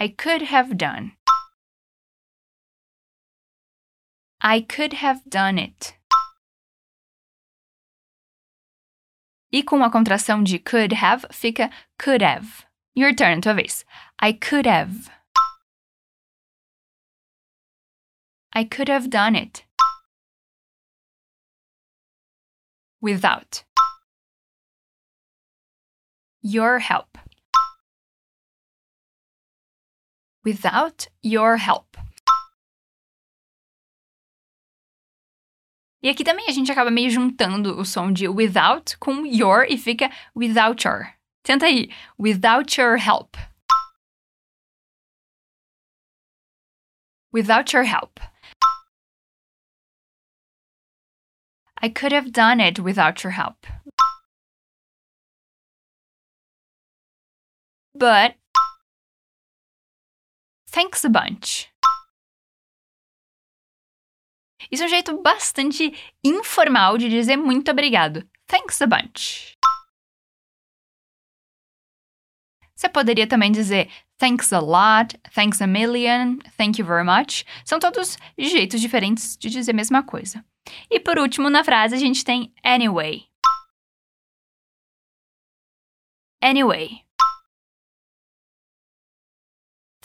I 0.00 0.08
could 0.08 0.40
have 0.40 0.78
done. 0.78 1.12
I 4.40 4.62
could 4.62 4.94
have 4.94 5.20
done 5.28 5.58
it. 5.58 5.94
E 9.52 9.62
com 9.62 9.82
a 9.82 9.90
contração 9.90 10.42
de 10.42 10.58
could 10.58 10.94
have 10.94 11.26
fica 11.30 11.70
could 11.98 12.22
have. 12.22 12.64
Your 12.94 13.14
turn, 13.14 13.42
tua 13.42 13.52
vez. 13.52 13.84
I 14.18 14.32
could 14.32 14.66
have. 14.66 15.10
I 18.54 18.64
could 18.64 18.88
have 18.88 19.10
done 19.10 19.36
it. 19.36 19.66
Without 23.02 23.67
your 26.42 26.78
help. 26.78 27.18
Without 30.44 31.08
your 31.22 31.56
help. 31.56 31.96
E 36.02 36.08
aqui 36.08 36.22
também 36.22 36.46
a 36.48 36.52
gente 36.52 36.70
acaba 36.70 36.90
meio 36.90 37.10
juntando 37.10 37.78
o 37.78 37.84
som 37.84 38.12
de 38.12 38.28
without 38.28 38.96
com 38.98 39.26
your 39.26 39.66
e 39.68 39.76
fica 39.76 40.10
without 40.34 40.86
your. 40.86 41.12
Tenta 41.42 41.66
aí. 41.66 41.90
Without 42.18 42.80
your 42.80 42.96
help. 42.96 43.36
Without 47.32 47.74
your 47.74 47.84
help. 47.84 48.20
I 51.80 51.88
could 51.88 52.12
have 52.12 52.30
done 52.32 52.60
it 52.60 52.80
without 52.80 53.22
your 53.22 53.32
help. 53.32 53.66
But 57.98 58.36
thanks 60.70 61.04
a 61.04 61.08
bunch. 61.08 61.68
Isso 64.70 64.82
é 64.82 64.86
um 64.86 64.88
jeito 64.88 65.22
bastante 65.22 65.92
informal 66.22 66.98
de 66.98 67.08
dizer 67.08 67.36
muito 67.36 67.70
obrigado. 67.70 68.28
Thanks 68.46 68.80
a 68.82 68.86
bunch. 68.86 69.56
Você 72.74 72.88
poderia 72.88 73.26
também 73.26 73.50
dizer 73.50 73.90
thanks 74.18 74.52
a 74.52 74.60
lot, 74.60 75.18
thanks 75.34 75.60
a 75.60 75.66
million, 75.66 76.38
thank 76.56 76.80
you 76.80 76.86
very 76.86 77.04
much. 77.04 77.44
São 77.64 77.80
todos 77.80 78.16
jeitos 78.36 78.80
diferentes 78.80 79.36
de 79.36 79.50
dizer 79.50 79.72
a 79.72 79.74
mesma 79.74 80.02
coisa. 80.02 80.44
E 80.90 81.00
por 81.00 81.18
último, 81.18 81.50
na 81.50 81.64
frase, 81.64 81.94
a 81.94 81.98
gente 81.98 82.24
tem 82.24 82.52
anyway. 82.62 83.26
Anyway. 86.40 87.07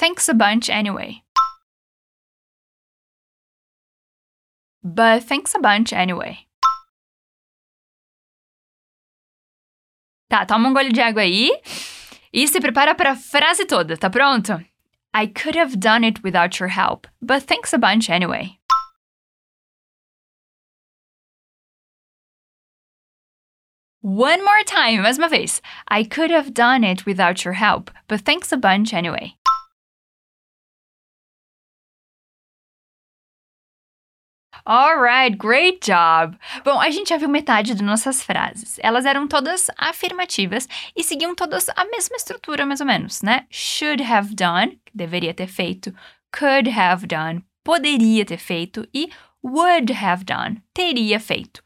Thanks 0.03 0.27
a 0.27 0.33
bunch 0.33 0.69
anyway. 0.69 1.23
But 4.83 5.23
thanks 5.23 5.55
a 5.55 5.59
bunch 5.59 5.93
anyway. 5.93 6.39
Tá, 10.29 10.45
toma 10.45 10.67
um 10.67 10.73
gole 10.73 10.91
de 10.91 10.99
água 10.99 11.21
aí 11.21 11.49
e 12.33 12.45
se 12.49 12.59
prepara 12.59 12.93
para 12.95 13.11
a 13.11 13.15
frase 13.15 13.65
toda, 13.65 13.95
tá 13.95 14.09
pronto? 14.09 14.61
I 15.13 15.25
could 15.25 15.55
have 15.55 15.79
done 15.79 16.03
it 16.03 16.21
without 16.21 16.59
your 16.59 16.67
help, 16.67 17.07
but 17.21 17.43
thanks 17.43 17.71
a 17.71 17.77
bunch 17.77 18.09
anyway. 18.09 18.59
One 24.01 24.43
more 24.43 24.65
time, 24.65 25.01
mais 25.01 25.17
uma 25.17 25.29
vez. 25.29 25.61
I 25.87 26.03
could 26.03 26.29
have 26.29 26.53
done 26.53 26.83
it 26.83 27.05
without 27.05 27.45
your 27.45 27.53
help, 27.53 27.89
but 28.09 28.19
thanks 28.25 28.51
a 28.51 28.57
bunch 28.57 28.93
anyway. 28.93 29.37
Alright, 34.65 35.35
great 35.35 35.79
job! 35.85 36.37
Bom, 36.63 36.79
a 36.79 36.89
gente 36.89 37.09
já 37.09 37.17
viu 37.17 37.27
metade 37.27 37.75
de 37.75 37.83
nossas 37.83 38.23
frases. 38.23 38.79
Elas 38.81 39.05
eram 39.05 39.27
todas 39.27 39.67
afirmativas 39.77 40.69
e 40.95 41.03
seguiam 41.03 41.35
todas 41.35 41.67
a 41.75 41.83
mesma 41.83 42.15
estrutura, 42.15 42.65
mais 42.65 42.79
ou 42.79 42.87
menos, 42.87 43.21
né? 43.21 43.45
Should 43.49 44.01
have 44.01 44.33
done, 44.33 44.79
deveria 44.93 45.33
ter 45.33 45.47
feito. 45.47 45.93
Could 46.31 46.69
have 46.69 47.05
done, 47.05 47.43
poderia 47.61 48.23
ter 48.23 48.37
feito. 48.37 48.87
E 48.93 49.09
would 49.43 49.91
have 49.91 50.23
done, 50.23 50.63
teria 50.73 51.19
feito. 51.19 51.61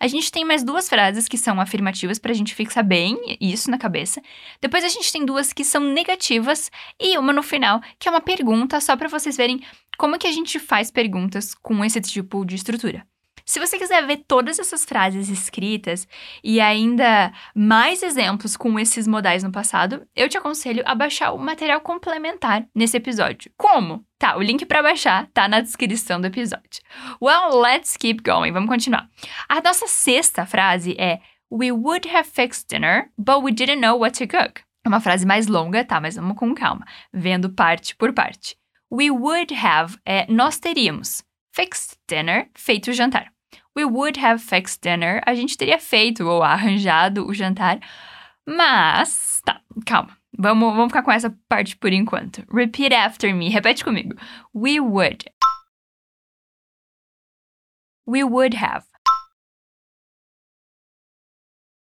A 0.00 0.08
gente 0.08 0.32
tem 0.32 0.44
mais 0.44 0.64
duas 0.64 0.88
frases 0.88 1.28
que 1.28 1.38
são 1.38 1.60
afirmativas 1.60 2.18
para 2.18 2.32
a 2.32 2.34
gente 2.34 2.54
fixar 2.54 2.82
bem 2.82 3.16
isso 3.40 3.70
na 3.70 3.78
cabeça. 3.78 4.20
Depois 4.60 4.82
a 4.82 4.88
gente 4.88 5.12
tem 5.12 5.24
duas 5.24 5.52
que 5.52 5.62
são 5.62 5.80
negativas 5.80 6.68
e 6.98 7.16
uma 7.16 7.32
no 7.32 7.44
final 7.44 7.80
que 7.98 8.08
é 8.08 8.10
uma 8.10 8.20
pergunta 8.20 8.80
só 8.80 8.96
para 8.96 9.08
vocês 9.08 9.36
verem 9.36 9.60
como 10.00 10.18
que 10.18 10.26
a 10.26 10.32
gente 10.32 10.58
faz 10.58 10.90
perguntas 10.90 11.54
com 11.54 11.84
esse 11.84 12.00
tipo 12.00 12.42
de 12.46 12.54
estrutura. 12.54 13.06
Se 13.44 13.60
você 13.60 13.78
quiser 13.78 14.06
ver 14.06 14.24
todas 14.26 14.58
essas 14.58 14.82
frases 14.82 15.28
escritas 15.28 16.08
e 16.42 16.58
ainda 16.58 17.30
mais 17.54 18.02
exemplos 18.02 18.56
com 18.56 18.78
esses 18.78 19.06
modais 19.06 19.42
no 19.42 19.52
passado, 19.52 20.06
eu 20.16 20.26
te 20.26 20.38
aconselho 20.38 20.82
a 20.86 20.94
baixar 20.94 21.32
o 21.32 21.38
material 21.38 21.82
complementar 21.82 22.66
nesse 22.74 22.96
episódio. 22.96 23.52
Como? 23.58 24.02
Tá, 24.18 24.38
o 24.38 24.42
link 24.42 24.64
para 24.64 24.82
baixar 24.82 25.28
tá 25.34 25.46
na 25.46 25.60
descrição 25.60 26.18
do 26.18 26.28
episódio. 26.28 26.80
Well, 27.20 27.60
let's 27.60 27.98
keep 27.98 28.22
going. 28.22 28.52
Vamos 28.52 28.70
continuar. 28.70 29.06
A 29.50 29.60
nossa 29.60 29.86
sexta 29.86 30.46
frase 30.46 30.96
é 30.98 31.20
We 31.52 31.72
would 31.72 32.08
have 32.08 32.30
fixed 32.30 32.68
dinner, 32.70 33.10
but 33.18 33.42
we 33.42 33.52
didn't 33.52 33.82
know 33.82 33.98
what 33.98 34.16
to 34.16 34.26
cook. 34.26 34.62
É 34.82 34.88
uma 34.88 35.00
frase 35.00 35.26
mais 35.26 35.46
longa, 35.46 35.84
tá? 35.84 36.00
Mas 36.00 36.16
vamos 36.16 36.38
com 36.38 36.54
calma, 36.54 36.86
vendo 37.12 37.50
parte 37.50 37.94
por 37.94 38.14
parte. 38.14 38.59
We 38.90 39.10
would 39.10 39.54
have 39.54 39.98
é 40.04 40.26
nós 40.28 40.58
teríamos. 40.58 41.22
Fixed 41.54 41.96
dinner, 42.08 42.50
feito 42.56 42.90
o 42.90 42.92
jantar. 42.92 43.32
We 43.76 43.84
would 43.84 44.18
have 44.18 44.42
fixed 44.42 44.80
dinner, 44.82 45.22
a 45.24 45.34
gente 45.34 45.56
teria 45.56 45.78
feito 45.78 46.26
ou 46.26 46.42
arranjado 46.42 47.26
o 47.26 47.32
jantar. 47.32 47.78
Mas, 48.46 49.40
tá, 49.44 49.62
calma. 49.86 50.16
Vamos, 50.36 50.74
vamos 50.74 50.88
ficar 50.88 51.02
com 51.02 51.12
essa 51.12 51.30
parte 51.48 51.76
por 51.76 51.92
enquanto. 51.92 52.44
Repeat 52.52 52.94
after 52.94 53.34
me. 53.34 53.48
Repete 53.48 53.84
comigo. 53.84 54.16
We 54.54 54.80
would. 54.80 55.24
We 58.06 58.24
would 58.24 58.56
have. 58.56 58.86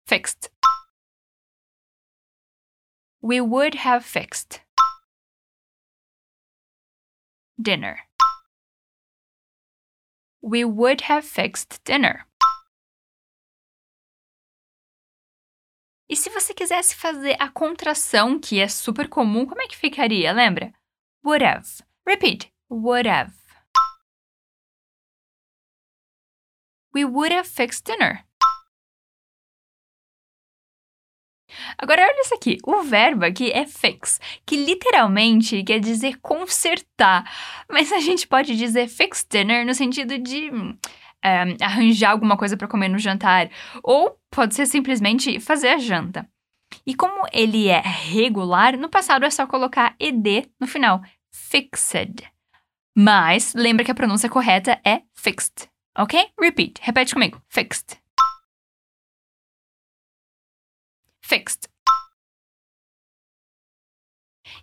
Fixed. 0.06 0.50
We 3.20 3.40
would 3.40 3.78
have 3.78 4.04
fixed. 4.04 4.61
Dinner. 7.62 7.96
We 10.42 10.64
would 10.64 11.02
have 11.02 11.24
fixed 11.24 11.80
dinner. 11.84 12.26
E 16.08 16.16
se 16.16 16.28
você 16.28 16.52
quisesse 16.52 16.96
fazer 16.96 17.36
a 17.38 17.48
contração, 17.48 18.40
que 18.40 18.58
é 18.58 18.66
super 18.66 19.08
comum, 19.08 19.46
como 19.46 19.62
é 19.62 19.68
que 19.68 19.76
ficaria? 19.76 20.32
Lembra? 20.32 20.74
Would 21.24 21.44
have. 21.44 21.84
Repeat. 22.04 22.52
Would 22.68 23.08
have. 23.08 23.32
We 26.92 27.04
would 27.04 27.32
have 27.32 27.48
fixed 27.48 27.84
dinner. 27.84 28.24
Agora 31.78 32.02
olha 32.02 32.20
isso 32.20 32.34
aqui, 32.34 32.58
o 32.64 32.82
verbo 32.82 33.24
aqui 33.24 33.50
é 33.50 33.66
fix, 33.66 34.20
que 34.46 34.56
literalmente 34.56 35.62
quer 35.62 35.80
dizer 35.80 36.18
consertar, 36.20 37.30
mas 37.70 37.92
a 37.92 37.98
gente 37.98 38.26
pode 38.26 38.56
dizer 38.56 38.88
fix 38.88 39.26
dinner 39.28 39.66
no 39.66 39.74
sentido 39.74 40.18
de 40.18 40.50
é, 41.22 41.64
arranjar 41.64 42.10
alguma 42.10 42.36
coisa 42.36 42.56
para 42.56 42.68
comer 42.68 42.88
no 42.88 42.98
jantar, 42.98 43.50
ou 43.82 44.18
pode 44.30 44.54
ser 44.54 44.66
simplesmente 44.66 45.38
fazer 45.40 45.68
a 45.68 45.78
janta. 45.78 46.28
E 46.86 46.94
como 46.94 47.26
ele 47.32 47.68
é 47.68 47.80
regular, 47.80 48.76
no 48.76 48.88
passado 48.88 49.24
é 49.24 49.30
só 49.30 49.46
colocar 49.46 49.94
ed 50.00 50.50
no 50.60 50.66
final, 50.66 51.02
fixed. 51.32 52.24
Mas 52.96 53.54
lembra 53.54 53.84
que 53.84 53.90
a 53.90 53.94
pronúncia 53.94 54.28
correta 54.28 54.80
é 54.84 55.02
fixed, 55.14 55.68
ok? 55.96 56.28
Repeat, 56.40 56.80
repete 56.82 57.14
comigo, 57.14 57.40
fixed. 57.48 58.01
Fixed. 61.32 61.66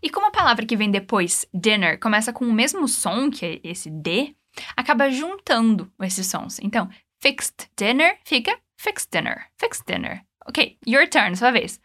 E 0.04 0.10
como 0.12 0.28
a 0.28 0.32
palavra 0.32 0.68
que 0.68 0.78
vem 0.78 0.92
depois, 0.92 1.48
dinner, 1.52 2.00
começa 2.00 2.32
com 2.32 2.46
o 2.46 2.54
mesmo 2.54 2.88
som 2.88 3.32
que 3.32 3.44
é 3.44 3.60
esse 3.64 3.90
D, 3.90 4.36
acaba 4.78 5.10
juntando 5.10 5.92
esses 6.00 6.28
sons. 6.28 6.60
Então, 6.60 6.88
fixed 7.20 7.72
dinner 7.76 8.20
fica 8.24 8.56
fixed 8.78 9.10
dinner, 9.12 9.50
fixed 9.58 9.84
dinner. 9.88 10.24
Ok, 10.46 10.78
your 10.86 11.08
turn, 11.10 11.36
sua 11.36 11.52
vez. 11.52 11.82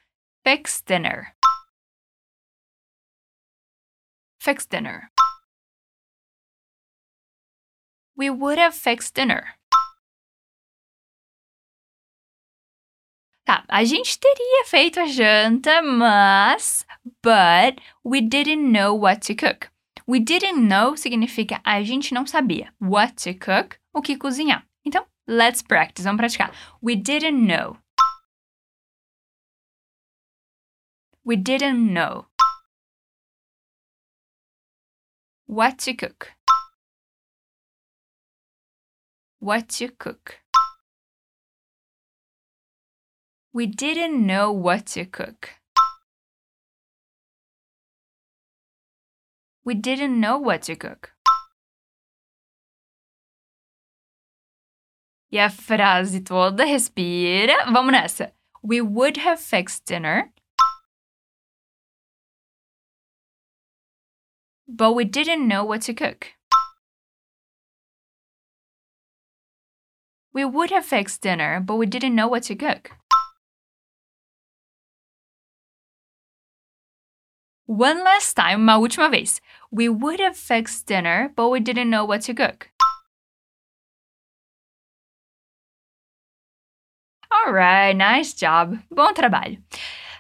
Fixed 0.46 0.84
dinner. 0.86 1.34
Fixed 4.38 4.68
dinner. 4.68 5.10
We 8.16 8.28
would 8.28 8.60
have 8.60 8.74
fixed 8.76 9.14
dinner. 9.14 9.58
Tá, 13.44 13.62
a 13.68 13.84
gente 13.84 14.18
teria 14.18 14.64
feito 14.64 14.98
a 14.98 15.06
janta, 15.06 15.82
mas. 15.82 16.86
But 17.22 17.78
we 18.02 18.22
didn't 18.22 18.72
know 18.72 18.98
what 18.98 19.20
to 19.26 19.34
cook. 19.34 19.70
We 20.06 20.18
didn't 20.18 20.66
know 20.66 20.96
significa 20.96 21.60
a 21.62 21.82
gente 21.82 22.14
não 22.14 22.26
sabia. 22.26 22.72
What 22.80 23.22
to 23.24 23.34
cook, 23.38 23.78
o 23.92 24.00
que 24.00 24.16
cozinhar. 24.16 24.66
Então, 24.82 25.06
let's 25.26 25.62
practice, 25.62 26.04
vamos 26.04 26.18
praticar. 26.18 26.52
We 26.82 26.96
didn't 26.96 27.46
know. 27.46 27.76
We 31.22 31.36
didn't 31.36 31.92
know. 31.92 32.26
What 35.46 35.84
to 35.84 35.94
cook. 35.94 36.32
What 39.38 39.68
to 39.78 39.92
cook. 39.98 40.43
We 43.54 43.66
didn't 43.66 44.26
know 44.26 44.50
what 44.50 44.86
to 44.94 45.04
cook. 45.04 45.50
We 49.64 49.74
didn't 49.74 50.18
know 50.18 50.38
what 50.38 50.62
to 50.62 50.74
cook. 50.74 51.12
A 55.32 55.48
frase 55.48 56.24
toda, 56.24 56.64
respira. 56.64 57.54
Vamos 57.72 57.92
nessa. 57.92 58.32
We 58.60 58.80
would 58.80 59.18
have 59.18 59.38
fixed 59.38 59.84
dinner. 59.86 60.32
But 64.66 64.94
we 64.94 65.04
didn't 65.04 65.46
know 65.46 65.64
what 65.64 65.82
to 65.82 65.94
cook. 65.94 66.32
We 70.32 70.44
would 70.44 70.72
have 70.72 70.84
fixed 70.84 71.22
dinner, 71.22 71.60
but 71.60 71.76
we 71.76 71.86
didn't 71.86 72.16
know 72.16 72.26
what 72.26 72.42
to 72.44 72.56
cook. 72.56 72.90
One 77.76 78.04
last 78.04 78.36
time, 78.36 78.62
uma 78.62 78.78
última 78.78 79.10
vez. 79.10 79.40
We 79.72 79.88
would 79.88 80.20
have 80.20 80.36
fixed 80.36 80.86
dinner, 80.86 81.32
but 81.34 81.48
we 81.48 81.58
didn't 81.58 81.90
know 81.90 82.04
what 82.04 82.20
to 82.26 82.32
cook. 82.32 82.68
Alright, 87.32 87.96
nice 87.96 88.32
job. 88.32 88.78
Bom 88.92 89.12
trabalho. 89.12 89.58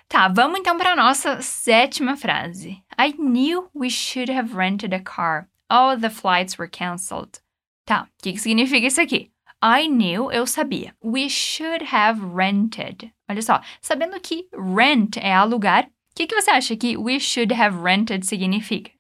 Tá, 0.08 0.26
vamos 0.26 0.58
então 0.58 0.76
para 0.76 0.96
nossa 0.96 1.40
sétima 1.42 2.16
frase. 2.16 2.82
I 2.98 3.12
knew 3.16 3.70
we 3.72 3.88
should 3.88 4.30
have 4.30 4.56
rented 4.56 4.92
a 4.92 4.98
car. 4.98 5.48
All 5.70 5.96
the 5.96 6.10
flights 6.10 6.58
were 6.58 6.68
cancelled. 6.68 7.38
Tá, 7.86 8.02
o 8.02 8.06
que, 8.20 8.32
que 8.32 8.40
significa 8.40 8.88
isso 8.88 9.00
aqui? 9.00 9.30
I 9.62 9.86
knew, 9.86 10.28
eu 10.32 10.44
sabia. 10.44 10.92
We 11.00 11.28
should 11.28 11.84
have 11.94 12.20
rented. 12.20 13.12
Olha 13.30 13.40
só, 13.40 13.60
sabendo 13.80 14.20
que 14.20 14.48
rent 14.52 15.16
é 15.18 15.32
alugar, 15.32 15.88
que, 16.14 16.26
que 16.26 16.40
você 16.40 16.50
acha 16.50 16.76
que 16.76 16.96
we 16.96 17.18
should 17.18 17.52
have 17.52 17.76
rented 17.82 18.24
significa? 18.24 18.90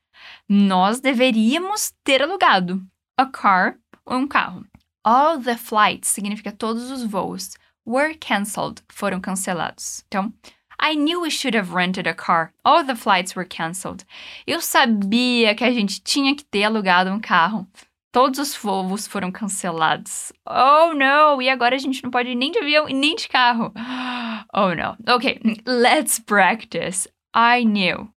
Nós 0.48 1.00
deveríamos 1.00 1.92
ter 2.02 2.22
alugado 2.22 2.84
a 3.16 3.26
car 3.26 3.78
ou 4.04 4.18
um 4.18 4.26
carro. 4.26 4.66
All 5.04 5.40
the 5.40 5.56
flights 5.56 6.08
significa 6.08 6.50
todos 6.50 6.90
os 6.90 7.04
voos. 7.04 7.56
Were 7.86 8.14
cancelled, 8.14 8.82
foram 8.88 9.20
cancelados. 9.20 10.02
Então, 10.08 10.32
I 10.80 10.94
knew 10.94 11.20
we 11.20 11.30
should 11.30 11.56
have 11.56 11.74
rented 11.74 12.08
a 12.08 12.14
car. 12.14 12.52
All 12.64 12.84
the 12.84 12.96
flights 12.96 13.36
were 13.36 13.46
cancelled. 13.46 14.04
Eu 14.46 14.60
sabia 14.60 15.54
que 15.54 15.64
a 15.64 15.70
gente 15.70 16.00
tinha 16.00 16.34
que 16.34 16.44
ter 16.44 16.64
alugado 16.64 17.10
um 17.10 17.20
carro. 17.20 17.66
Todos 18.14 18.38
os 18.38 18.56
voos 18.56 19.08
foram 19.08 19.32
cancelados. 19.32 20.32
Oh, 20.46 20.94
no! 20.94 21.42
E 21.42 21.48
agora 21.48 21.74
a 21.74 21.78
gente 21.78 22.00
não 22.00 22.12
pode 22.12 22.28
ir 22.28 22.36
nem 22.36 22.52
de 22.52 22.60
avião 22.60 22.88
e 22.88 22.94
nem 22.94 23.16
de 23.16 23.28
carro. 23.28 23.72
Oh, 24.56 24.72
no. 24.72 24.96
Okay, 25.12 25.40
let's 25.66 26.20
practice. 26.20 27.08
I 27.34 27.64
knew. 27.64 28.08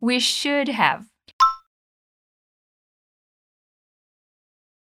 We 0.00 0.18
should 0.18 0.70
have. 0.70 1.04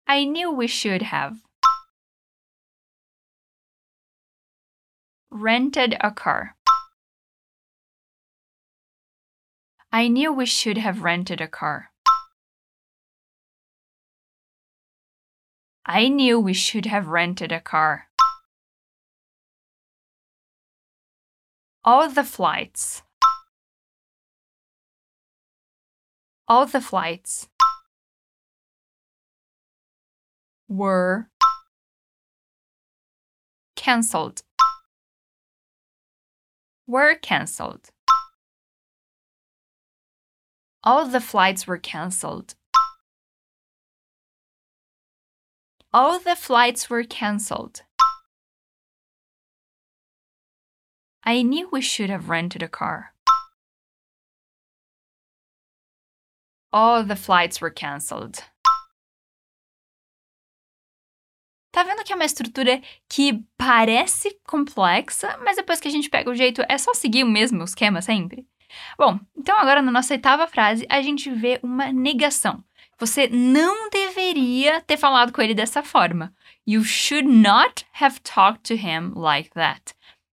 I 0.07 0.25
knew 0.25 0.51
we 0.51 0.67
should 0.67 1.03
have. 1.03 1.37
Rented 5.29 5.95
a 6.01 6.09
car. 6.09 6.55
I 9.91 10.07
knew 10.07 10.31
we 10.31 10.45
should 10.45 10.77
have 10.77 11.01
rented 11.01 11.41
a 11.41 11.47
car. 11.47 11.89
I 15.83 16.07
knew 16.09 16.39
we 16.39 16.53
should 16.53 16.85
have 16.85 17.07
rented 17.07 17.51
a 17.51 17.59
car. 17.59 18.05
All 21.83 22.07
the 22.07 22.23
flights. 22.23 23.01
All 26.47 26.67
the 26.67 26.81
flights 26.81 27.49
were 30.67 31.29
cancelled. 33.75 34.43
Were 36.85 37.15
cancelled. 37.15 37.89
All 40.81 41.05
the 41.05 41.19
flights 41.19 41.67
were 41.67 41.77
cancelled. 41.77 42.55
All 45.93 46.19
the 46.19 46.37
flights 46.37 46.89
were 46.89 47.03
cancelled. 47.03 47.81
I 51.25 51.41
knew 51.41 51.67
we 51.69 51.81
should 51.81 52.09
have 52.09 52.29
rented 52.29 52.63
a 52.63 52.69
car. 52.69 53.13
All 56.71 57.03
the 57.03 57.17
flights 57.17 57.59
were 57.59 57.71
cancelled. 57.71 58.43
Tá 61.73 61.83
vendo 61.83 62.05
que 62.05 62.13
é 62.13 62.15
uma 62.15 62.25
estrutura 62.25 62.81
que 63.09 63.43
parece 63.57 64.39
complexa, 64.47 65.37
mas 65.39 65.57
depois 65.57 65.81
que 65.81 65.87
a 65.89 65.91
gente 65.91 66.09
pega 66.09 66.29
o 66.29 66.35
jeito, 66.35 66.63
é 66.69 66.77
só 66.77 66.93
seguir 66.93 67.23
o 67.23 67.27
mesmo 67.27 67.63
esquema 67.63 68.01
sempre? 68.01 68.47
Bom, 68.97 69.19
então 69.37 69.57
agora 69.57 69.81
na 69.81 69.91
nossa 69.91 70.13
oitava 70.13 70.47
frase, 70.47 70.85
a 70.89 71.01
gente 71.01 71.29
vê 71.29 71.59
uma 71.63 71.91
negação. 71.91 72.63
Você 72.99 73.27
não 73.27 73.89
deveria 73.89 74.81
ter 74.81 74.97
falado 74.97 75.31
com 75.31 75.41
ele 75.41 75.53
dessa 75.53 75.81
forma. 75.81 76.33
You 76.67 76.83
should 76.83 77.27
not 77.27 77.85
have 77.93 78.19
talked 78.21 78.63
to 78.63 78.73
him 78.73 79.13
like 79.15 79.49
that. 79.51 79.93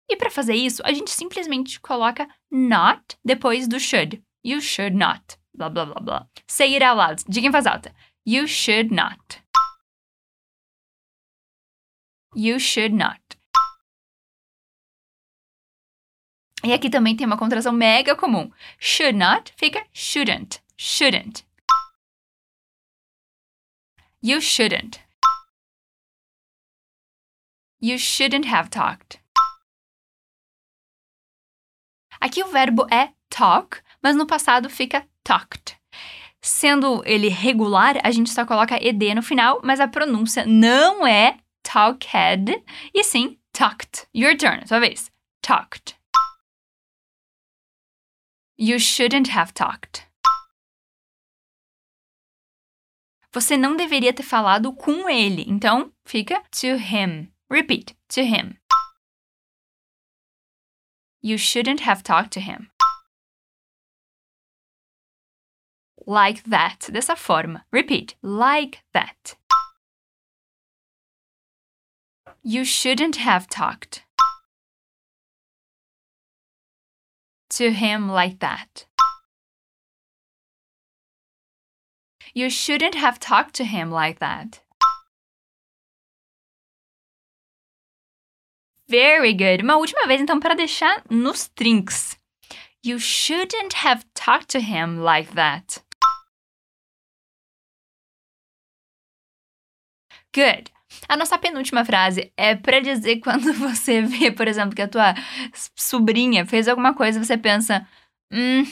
E 0.08 0.16
para 0.16 0.30
fazer 0.30 0.54
isso, 0.54 0.82
a 0.84 0.92
gente 0.92 1.10
simplesmente 1.10 1.80
coloca 1.80 2.28
not 2.50 3.16
depois 3.24 3.68
do 3.68 3.78
should. 3.78 4.22
You 4.44 4.60
should 4.60 4.96
not. 4.96 5.38
Blá 5.54 5.68
blá 5.68 5.84
blá 5.86 6.00
blá. 6.00 6.28
Say 6.46 6.74
it 6.74 6.82
out 6.82 6.96
loud. 6.96 7.22
Diga 7.28 7.46
em 7.46 7.50
voz 7.50 7.66
alta. 7.66 7.94
You 8.26 8.46
should 8.46 8.94
not. 8.94 9.42
You 12.34 12.58
should 12.58 12.94
not. 12.94 13.20
E 16.64 16.72
aqui 16.72 16.88
também 16.88 17.14
tem 17.14 17.26
uma 17.26 17.36
contração 17.36 17.72
mega 17.72 18.16
comum. 18.16 18.50
Should 18.78 19.18
not 19.18 19.52
fica 19.56 19.84
shouldn't. 19.92 20.62
Shouldn't. 20.78 21.44
You 24.22 24.40
shouldn't. 24.40 24.98
You 27.82 27.98
shouldn't 27.98 28.48
have 28.48 28.70
talked. 28.70 29.20
Aqui 32.18 32.42
o 32.42 32.48
verbo 32.48 32.86
é 32.90 33.12
talk, 33.28 33.82
mas 34.02 34.16
no 34.16 34.26
passado 34.26 34.70
fica 34.70 35.06
talked. 35.22 35.76
Sendo 36.40 37.02
ele 37.04 37.28
regular, 37.28 38.00
a 38.02 38.10
gente 38.10 38.30
só 38.30 38.46
coloca 38.46 38.82
ed 38.82 39.14
no 39.14 39.22
final, 39.22 39.60
mas 39.62 39.80
a 39.80 39.88
pronúncia 39.88 40.46
não 40.46 41.06
é 41.06 41.38
talked, 41.62 42.64
e 42.94 43.04
sim 43.04 43.38
talked. 43.52 44.06
Your 44.14 44.34
turn, 44.38 44.66
sua 44.66 44.80
vez. 44.80 45.10
Talked. 45.42 45.94
You 48.56 48.78
shouldn't 48.78 49.30
have 49.30 49.52
talked. 49.52 50.06
Você 53.32 53.56
não 53.56 53.76
deveria 53.76 54.12
ter 54.12 54.22
falado 54.22 54.72
com 54.72 55.08
ele, 55.08 55.44
então 55.48 55.92
fica 56.04 56.40
to 56.52 56.76
him. 56.76 57.32
Repeat, 57.50 57.96
to 58.08 58.22
him. 58.22 58.56
You 61.20 61.36
shouldn't 61.36 61.80
have 61.82 62.04
talked 62.04 62.30
to 62.34 62.40
him. 62.40 62.70
Like 66.06 66.42
that, 66.48 66.92
dessa 66.92 67.16
forma. 67.16 67.64
Repeat, 67.72 68.14
like 68.22 68.84
that. 68.92 69.36
You 72.44 72.64
shouldn't 72.64 73.16
have 73.16 73.48
talked 73.48 74.04
to 77.56 77.72
him 77.72 78.08
like 78.08 78.40
that. 78.40 78.86
You 82.34 82.50
shouldn't 82.50 82.96
have 82.96 83.20
talked 83.20 83.54
to 83.54 83.64
him 83.64 83.90
like 83.90 84.18
that. 84.18 84.60
Very 88.88 89.32
good. 89.32 89.62
Uma 89.62 89.78
última 89.78 90.06
vez, 90.06 90.20
então, 90.20 90.40
para 90.40 90.54
deixar 90.54 91.02
nos 91.10 91.48
trinks. 91.56 92.18
You 92.82 92.98
shouldn't 92.98 93.74
have 93.74 94.04
talked 94.14 94.48
to 94.50 94.60
him 94.60 94.98
like 94.98 95.34
that. 95.34 95.82
Good. 100.32 100.70
A 101.08 101.16
nossa 101.16 101.38
penúltima 101.38 101.84
frase 101.84 102.32
é 102.36 102.54
para 102.54 102.80
dizer 102.80 103.16
quando 103.24 103.52
você 103.54 104.02
vê, 104.02 104.30
por 104.30 104.48
exemplo, 104.48 104.74
que 104.74 104.82
a 104.82 104.88
tua 104.88 105.14
sobrinha 105.74 106.46
fez 106.46 106.68
alguma 106.68 106.94
coisa, 106.94 107.22
você 107.22 107.36
pensa, 107.36 107.86
hum, 108.32 108.64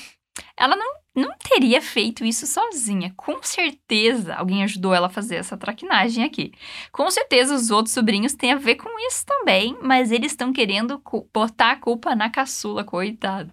ela 0.56 0.76
não, 0.76 0.94
não 1.14 1.34
teria 1.38 1.82
feito 1.82 2.24
isso 2.24 2.46
sozinha. 2.46 3.12
Com 3.16 3.42
certeza 3.42 4.34
alguém 4.34 4.62
ajudou 4.64 4.94
ela 4.94 5.06
a 5.06 5.10
fazer 5.10 5.36
essa 5.36 5.56
traquinagem 5.56 6.24
aqui. 6.24 6.52
Com 6.90 7.10
certeza 7.10 7.54
os 7.54 7.70
outros 7.70 7.94
sobrinhos 7.94 8.34
têm 8.34 8.52
a 8.52 8.56
ver 8.56 8.76
com 8.76 8.88
isso 9.06 9.24
também, 9.26 9.76
mas 9.82 10.10
eles 10.10 10.32
estão 10.32 10.52
querendo 10.52 11.02
botar 11.32 11.72
a 11.72 11.76
culpa 11.76 12.14
na 12.14 12.30
caçula, 12.30 12.84
coitado. 12.84 13.52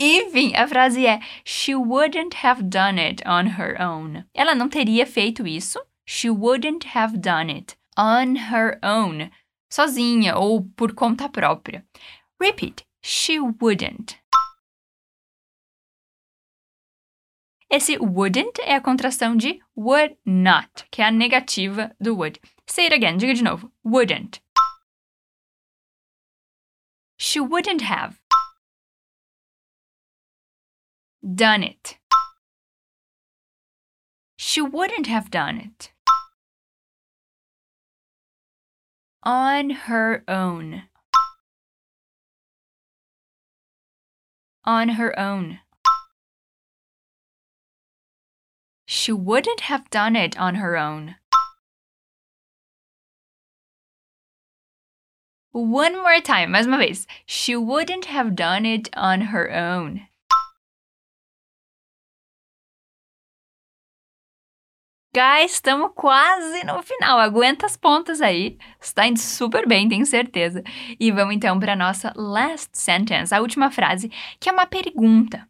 Enfim, 0.00 0.54
a 0.54 0.66
frase 0.66 1.06
é: 1.06 1.20
She 1.44 1.74
wouldn't 1.74 2.36
have 2.44 2.62
done 2.62 3.00
it 3.00 3.22
on 3.26 3.60
her 3.60 3.80
own. 3.80 4.24
Ela 4.34 4.54
não 4.54 4.68
teria 4.68 5.06
feito 5.06 5.46
isso 5.46 5.80
She 6.12 6.28
wouldn't 6.28 6.82
have 6.86 7.20
done 7.20 7.48
it 7.48 7.76
on 7.96 8.50
her 8.50 8.80
own, 8.82 9.30
sozinha 9.70 10.34
ou 10.36 10.68
por 10.76 10.88
conta 10.88 11.28
própria. 11.28 11.84
Repeat. 12.40 12.84
She 13.00 13.38
wouldn't. 13.38 14.18
Esse 17.70 17.96
wouldn't 18.00 18.58
é 18.58 18.74
a 18.74 18.80
contração 18.80 19.36
de 19.36 19.62
would 19.76 20.16
not, 20.26 20.84
que 20.90 21.00
é 21.00 21.06
a 21.06 21.12
negativa 21.12 21.94
do 22.00 22.16
would. 22.16 22.40
Say 22.66 22.86
it 22.86 22.92
again, 22.92 23.16
diga 23.16 23.32
de 23.32 23.44
novo. 23.44 23.70
Wouldn't. 23.84 24.40
She 27.16 27.38
wouldn't 27.38 27.82
have 27.82 28.18
done 31.22 31.62
it. 31.62 31.99
She 34.50 34.60
wouldn't 34.60 35.06
have 35.06 35.30
done 35.30 35.58
it. 35.58 35.92
on 39.22 39.70
her 39.70 40.24
own. 40.26 40.88
On 44.64 44.88
her 44.88 45.16
own. 45.16 45.60
She 48.86 49.12
wouldn't 49.12 49.60
have 49.60 49.88
done 49.88 50.16
it 50.16 50.36
on 50.36 50.56
her 50.56 50.76
own. 50.76 51.14
One 55.52 55.94
more 55.94 56.20
time, 56.20 56.50
mais 56.50 56.66
uma 56.66 56.78
vez. 56.78 57.06
She 57.24 57.54
wouldn't 57.54 58.06
have 58.06 58.34
done 58.34 58.66
it 58.66 58.88
on 58.96 59.20
her 59.30 59.48
own. 59.54 60.08
Guys, 65.12 65.54
estamos 65.54 65.90
quase 65.96 66.64
no 66.64 66.80
final. 66.84 67.18
Aguenta 67.18 67.66
as 67.66 67.76
pontas 67.76 68.20
aí. 68.20 68.56
Está 68.80 69.08
indo 69.08 69.18
super 69.18 69.66
bem, 69.66 69.88
tenho 69.88 70.06
certeza. 70.06 70.62
E 71.00 71.10
vamos 71.10 71.34
então 71.34 71.58
para 71.58 71.72
a 71.72 71.76
nossa 71.76 72.12
last 72.14 72.70
sentence, 72.78 73.34
a 73.34 73.40
última 73.40 73.72
frase, 73.72 74.08
que 74.38 74.48
é 74.48 74.52
uma 74.52 74.66
pergunta. 74.66 75.48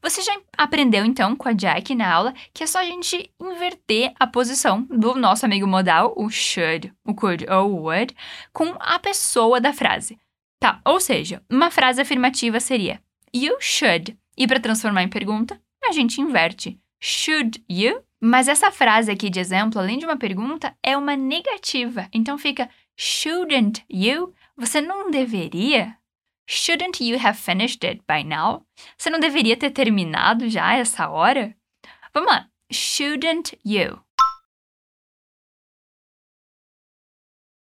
Você 0.00 0.22
já 0.22 0.32
aprendeu 0.56 1.04
então 1.04 1.36
com 1.36 1.46
a 1.46 1.52
Jack 1.52 1.94
na 1.94 2.10
aula 2.10 2.32
que 2.54 2.64
é 2.64 2.66
só 2.66 2.78
a 2.78 2.84
gente 2.84 3.30
inverter 3.38 4.14
a 4.18 4.26
posição 4.26 4.82
do 4.84 5.14
nosso 5.14 5.44
amigo 5.44 5.66
modal, 5.66 6.14
o 6.16 6.30
should, 6.30 6.90
o 7.04 7.14
could 7.14 7.46
ou 7.50 7.70
o 7.70 7.82
would, 7.82 8.16
com 8.50 8.74
a 8.80 8.98
pessoa 8.98 9.60
da 9.60 9.74
frase. 9.74 10.18
Tá, 10.58 10.80
ou 10.86 10.98
seja, 10.98 11.42
uma 11.50 11.70
frase 11.70 12.00
afirmativa 12.00 12.60
seria 12.60 13.02
You 13.34 13.58
should. 13.60 14.16
E 14.38 14.46
para 14.46 14.60
transformar 14.60 15.02
em 15.02 15.08
pergunta, 15.08 15.60
a 15.84 15.92
gente 15.92 16.18
inverte. 16.18 16.78
Should 16.98 17.62
you? 17.68 18.02
Mas 18.24 18.46
essa 18.46 18.70
frase 18.70 19.10
aqui 19.10 19.28
de 19.28 19.40
exemplo, 19.40 19.80
além 19.80 19.98
de 19.98 20.04
uma 20.04 20.16
pergunta, 20.16 20.78
é 20.80 20.96
uma 20.96 21.16
negativa. 21.16 22.08
Então 22.12 22.38
fica 22.38 22.70
shouldn't 22.96 23.84
you? 23.90 24.32
Você 24.56 24.80
não 24.80 25.10
deveria? 25.10 25.98
Shouldn't 26.46 27.02
you 27.02 27.18
have 27.18 27.36
finished 27.36 27.84
it 27.84 28.00
by 28.06 28.22
now? 28.22 28.64
Você 28.96 29.10
não 29.10 29.18
deveria 29.18 29.56
ter 29.56 29.70
terminado 29.70 30.48
já 30.48 30.72
essa 30.74 31.08
hora? 31.08 31.56
Vamos 32.14 32.30
lá. 32.30 32.48
Shouldn't 32.70 33.58
you? 33.64 34.00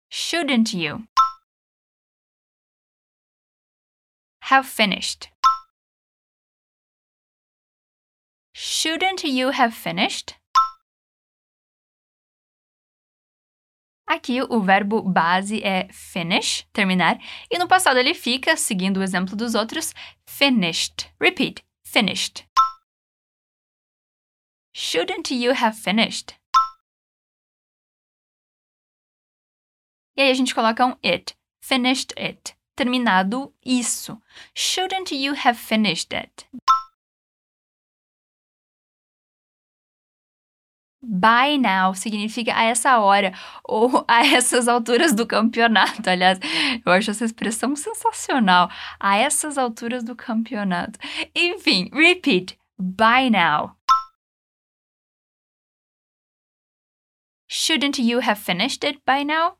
Shouldn't 0.09 0.77
you 0.77 1.05
have 4.39 4.65
finished? 4.65 5.29
Shouldn't 8.53 9.27
you 9.27 9.51
have 9.51 9.75
finished? 9.75 10.37
Aqui 14.07 14.39
o 14.41 14.61
verbo 14.61 15.01
base 15.01 15.63
é 15.63 15.87
finish, 15.91 16.67
terminar, 16.71 17.17
e 17.49 17.57
no 17.57 17.67
passado 17.67 17.97
ele 17.97 18.13
fica, 18.13 18.55
seguindo 18.55 18.97
o 18.97 19.03
exemplo 19.03 19.35
dos 19.35 19.55
outros, 19.55 19.93
finished. 20.27 21.11
Repeat, 21.19 21.65
finished. 21.83 22.47
Shouldn't 24.75 25.33
you 25.33 25.53
have 25.53 25.75
finished? 25.75 26.35
E 30.15 30.21
aí 30.21 30.29
a 30.29 30.33
gente 30.33 30.53
coloca 30.53 30.85
um 30.85 30.95
it. 31.03 31.35
Finished 31.61 32.13
it. 32.17 32.55
Terminado 32.75 33.53
isso. 33.65 34.21
Shouldn't 34.53 35.15
you 35.15 35.33
have 35.33 35.57
finished 35.57 36.13
it? 36.13 36.45
By 41.07 41.57
now 41.59 41.93
significa 41.93 42.51
a 42.55 42.63
essa 42.63 42.97
hora 42.97 43.31
ou 43.63 44.03
a 44.09 44.25
essas 44.25 44.67
alturas 44.67 45.13
do 45.13 45.27
campeonato. 45.27 46.09
Aliás, 46.09 46.39
eu 46.83 46.91
acho 46.91 47.11
essa 47.11 47.25
expressão 47.25 47.75
sensacional. 47.75 48.69
A 48.99 49.15
essas 49.17 49.57
alturas 49.57 50.03
do 50.03 50.15
campeonato. 50.15 50.97
Enfim, 51.35 51.89
repeat. 51.93 52.57
By 52.77 53.29
now. 53.29 53.77
Shouldn't 57.47 58.01
you 58.01 58.19
have 58.19 58.41
finished 58.41 58.83
it 58.83 58.99
by 59.05 59.23
now? 59.23 59.57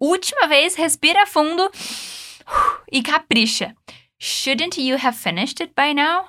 Última 0.00 0.48
vez, 0.48 0.74
respira 0.74 1.26
fundo 1.26 1.70
e 2.90 3.02
capricha. 3.02 3.76
Shouldn't 4.18 4.78
you 4.78 4.96
have 4.96 5.16
finished 5.16 5.62
it 5.62 5.74
by 5.74 5.92
now? 5.92 6.26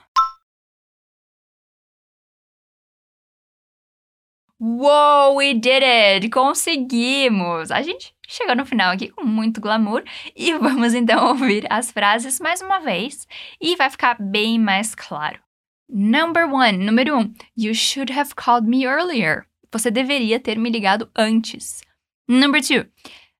Wow, 4.63 5.37
we 5.37 5.55
did 5.55 5.81
it! 5.81 6.29
Conseguimos! 6.29 7.71
A 7.71 7.81
gente 7.81 8.13
chegou 8.27 8.55
no 8.55 8.63
final 8.63 8.91
aqui 8.91 9.09
com 9.09 9.25
muito 9.25 9.59
glamour 9.59 10.03
e 10.35 10.53
vamos 10.59 10.93
então 10.93 11.29
ouvir 11.29 11.65
as 11.67 11.89
frases 11.91 12.39
mais 12.39 12.61
uma 12.61 12.79
vez 12.79 13.27
e 13.59 13.75
vai 13.75 13.89
ficar 13.89 14.21
bem 14.21 14.59
mais 14.59 14.93
claro. 14.93 15.39
Number 15.89 16.47
one, 16.47 16.77
número 16.77 17.17
um, 17.17 17.33
you 17.57 17.73
should 17.73 18.13
have 18.13 18.35
called 18.35 18.67
me 18.67 18.85
earlier. 18.85 19.47
Você 19.71 19.89
deveria 19.89 20.39
ter 20.39 20.59
me 20.59 20.69
ligado 20.69 21.09
antes. 21.17 21.81
Number 22.29 22.61
two, 22.61 22.85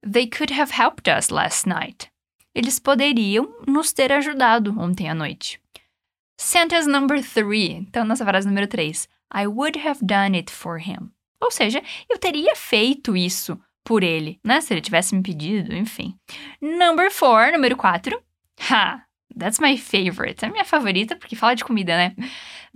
They 0.03 0.25
could 0.25 0.49
have 0.49 0.71
helped 0.71 1.07
us 1.07 1.29
last 1.29 1.67
night. 1.67 2.09
Eles 2.55 2.79
poderiam 2.79 3.53
nos 3.67 3.93
ter 3.93 4.11
ajudado 4.11 4.75
ontem 4.79 5.07
à 5.07 5.13
noite. 5.13 5.61
Sentence 6.39 6.87
number 6.87 7.21
three. 7.21 7.73
Então, 7.73 8.03
nossa 8.03 8.25
frase 8.25 8.47
número 8.47 8.67
3. 8.67 9.07
I 9.31 9.47
would 9.47 9.77
have 9.79 9.99
done 10.05 10.37
it 10.37 10.51
for 10.51 10.79
him. 10.79 11.11
Ou 11.41 11.49
seja, 11.49 11.81
eu 12.09 12.17
teria 12.17 12.55
feito 12.55 13.15
isso 13.15 13.59
por 13.83 14.03
ele, 14.03 14.39
né? 14.43 14.61
Se 14.61 14.73
ele 14.73 14.81
tivesse 14.81 15.15
me 15.15 15.23
pedido, 15.23 15.75
enfim. 15.75 16.15
Number 16.61 17.11
four, 17.11 17.51
número 17.51 17.75
4. 17.75 18.21
Ha! 18.69 19.03
That's 19.37 19.59
my 19.59 19.77
favorite. 19.77 20.43
É 20.43 20.49
minha 20.49 20.65
favorita 20.65 21.15
porque 21.15 21.35
fala 21.35 21.55
de 21.55 21.63
comida, 21.63 21.95
né? 21.95 22.15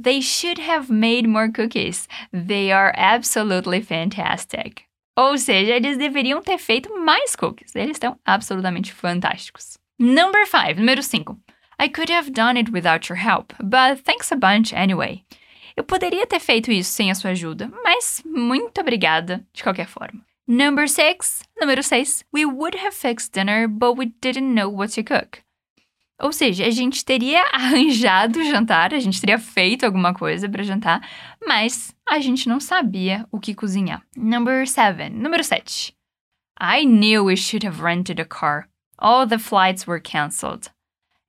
They 0.02 0.22
should 0.22 0.62
have 0.62 0.92
made 0.92 1.28
more 1.28 1.52
cookies. 1.52 2.08
They 2.32 2.72
are 2.72 2.94
absolutely 2.98 3.82
fantastic. 3.82 4.84
Ou 5.18 5.38
seja, 5.38 5.76
eles 5.76 5.98
deveriam 5.98 6.42
ter 6.42 6.58
feito 6.58 6.94
mais 6.98 7.36
cookies. 7.36 7.76
Eles 7.76 7.96
estão 7.96 8.18
absolutamente 8.26 8.92
fantásticos. 8.92 9.78
Number 10.00 10.46
5, 10.46 10.80
número 10.80 11.02
5. 11.02 11.38
I 11.80 11.90
could 11.90 12.12
have 12.12 12.32
done 12.32 12.58
it 12.58 12.72
without 12.72 13.10
your 13.10 13.18
help, 13.18 13.54
but 13.62 14.04
thanks 14.04 14.32
a 14.32 14.36
bunch 14.36 14.74
anyway. 14.74 15.24
Eu 15.76 15.84
poderia 15.84 16.26
ter 16.26 16.40
feito 16.40 16.72
isso 16.72 16.92
sem 16.92 17.12
a 17.12 17.16
sua 17.16 17.32
ajuda, 17.32 17.70
mas 17.84 18.24
muito 18.26 18.80
obrigada 18.80 19.46
de 19.54 19.62
qualquer 19.62 19.88
forma. 19.88 20.22
Number 20.48 20.88
6, 20.88 21.44
número 21.60 21.82
6. 21.82 22.24
We 22.34 22.46
would 22.46 22.78
have 22.78 22.96
fixed 22.96 23.34
dinner, 23.34 23.68
but 23.68 23.98
we 23.98 24.14
didn't 24.22 24.54
know 24.54 24.72
what 24.72 24.94
to 24.94 25.04
cook. 25.04 25.40
Ou 26.22 26.32
seja, 26.32 26.66
a 26.66 26.70
gente 26.70 27.04
teria 27.04 27.44
arranjado 27.52 28.40
o 28.40 28.44
jantar, 28.44 28.94
a 28.94 29.00
gente 29.00 29.20
teria 29.20 29.38
feito 29.38 29.86
alguma 29.86 30.14
coisa 30.14 30.48
para 30.48 30.64
jantar, 30.64 31.02
mas 31.46 31.94
a 32.08 32.20
gente 32.20 32.48
não 32.48 32.60
sabia 32.60 33.28
o 33.32 33.40
que 33.40 33.54
cozinhar. 33.54 34.02
Number 34.16 34.68
seven. 34.68 35.10
Número 35.10 35.44
7. 35.44 35.94
I 36.62 36.86
knew 36.86 37.26
we 37.26 37.36
should 37.36 37.68
have 37.68 37.82
rented 37.82 38.22
a 38.22 38.26
car. 38.26 38.70
All 38.98 39.28
the 39.28 39.40
flights 39.40 39.86
were 39.86 40.00
cancelled. 40.00 40.70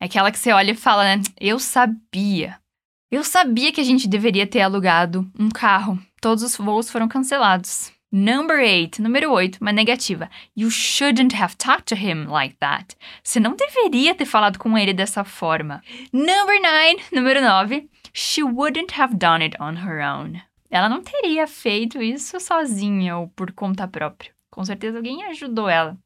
É 0.01 0.05
aquela 0.05 0.31
que 0.31 0.39
você 0.39 0.53
olha 0.53 0.71
e 0.71 0.77
fala, 0.77 1.05
né? 1.05 1.23
Eu 1.41 1.59
sabia. 1.59 2.61
Eu 3.09 3.23
sabia 3.23 3.71
que 3.71 3.81
a 3.81 3.85
gente 3.85 4.09
deveria 4.09 4.49
ter 4.49 4.61
alugado 4.61 5.31
um 5.38 5.49
carro. 5.49 5.97
Todos 6.21 6.42
os 6.42 6.57
voos 6.57 6.90
foram 6.90 7.07
cancelados. 7.07 7.92
Number 8.11 8.59
8, 8.59 9.01
número 9.01 9.31
8, 9.31 9.59
uma 9.61 9.73
negativa. 9.73 10.29
You 10.57 10.73
shouldn't 10.73 11.37
have 11.37 11.55
talked 11.57 11.85
to 11.85 11.95
him 11.95 12.27
like 12.27 12.57
that. 12.59 12.97
Você 13.23 13.38
não 13.38 13.55
deveria 13.55 14.12
ter 14.12 14.25
falado 14.25 14.59
com 14.59 14.77
ele 14.77 14.92
dessa 14.92 15.23
forma. 15.23 15.85
Number 16.12 16.61
9, 16.61 16.97
número 17.12 17.40
9. 17.40 17.88
She 18.12 18.42
wouldn't 18.42 19.01
have 19.01 19.14
done 19.14 19.45
it 19.45 19.57
on 19.61 19.75
her 19.87 20.01
own. 20.01 20.40
Ela 20.69 20.88
não 20.88 21.01
teria 21.01 21.47
feito 21.47 22.03
isso 22.03 22.40
sozinha 22.40 23.19
ou 23.19 23.29
por 23.29 23.53
conta 23.53 23.87
própria. 23.87 24.33
Com 24.51 24.64
certeza 24.64 24.97
alguém 24.97 25.23
ajudou 25.27 25.69
ela. 25.69 25.97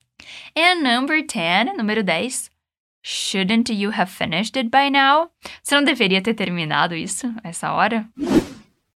And 0.55 0.83
number 0.83 1.25
10, 1.27 1.79
número 1.79 2.03
10. 2.03 2.51
Shouldn't 3.03 3.71
you 3.71 3.91
have 3.91 4.11
finished 4.11 4.57
it 4.57 4.71
by 4.71 4.91
now? 4.91 5.31
Você 5.63 5.75
não 5.75 5.85
deveria 5.85 6.21
ter 6.21 6.35
terminado 6.35 6.95
isso 6.95 7.33
essa 7.43 7.73
hora? 7.73 8.09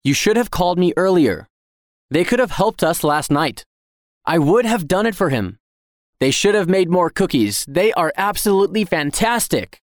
You 0.02 0.14
should 0.14 0.36
have 0.36 0.50
called 0.50 0.78
me 0.78 0.92
earlier. 0.96 1.46
They 2.10 2.24
could 2.24 2.40
have 2.40 2.52
helped 2.52 2.82
us 2.82 3.04
last 3.04 3.30
night. 3.30 3.64
I 4.26 4.38
would 4.38 4.66
have 4.66 4.86
done 4.86 5.06
it 5.06 5.14
for 5.14 5.30
him. 5.30 5.58
They 6.18 6.30
should 6.30 6.54
have 6.54 6.68
made 6.68 6.90
more 6.90 7.10
cookies. 7.10 7.64
They 7.68 7.92
are 7.92 8.12
absolutely 8.16 8.84
fantastic. 8.84 9.80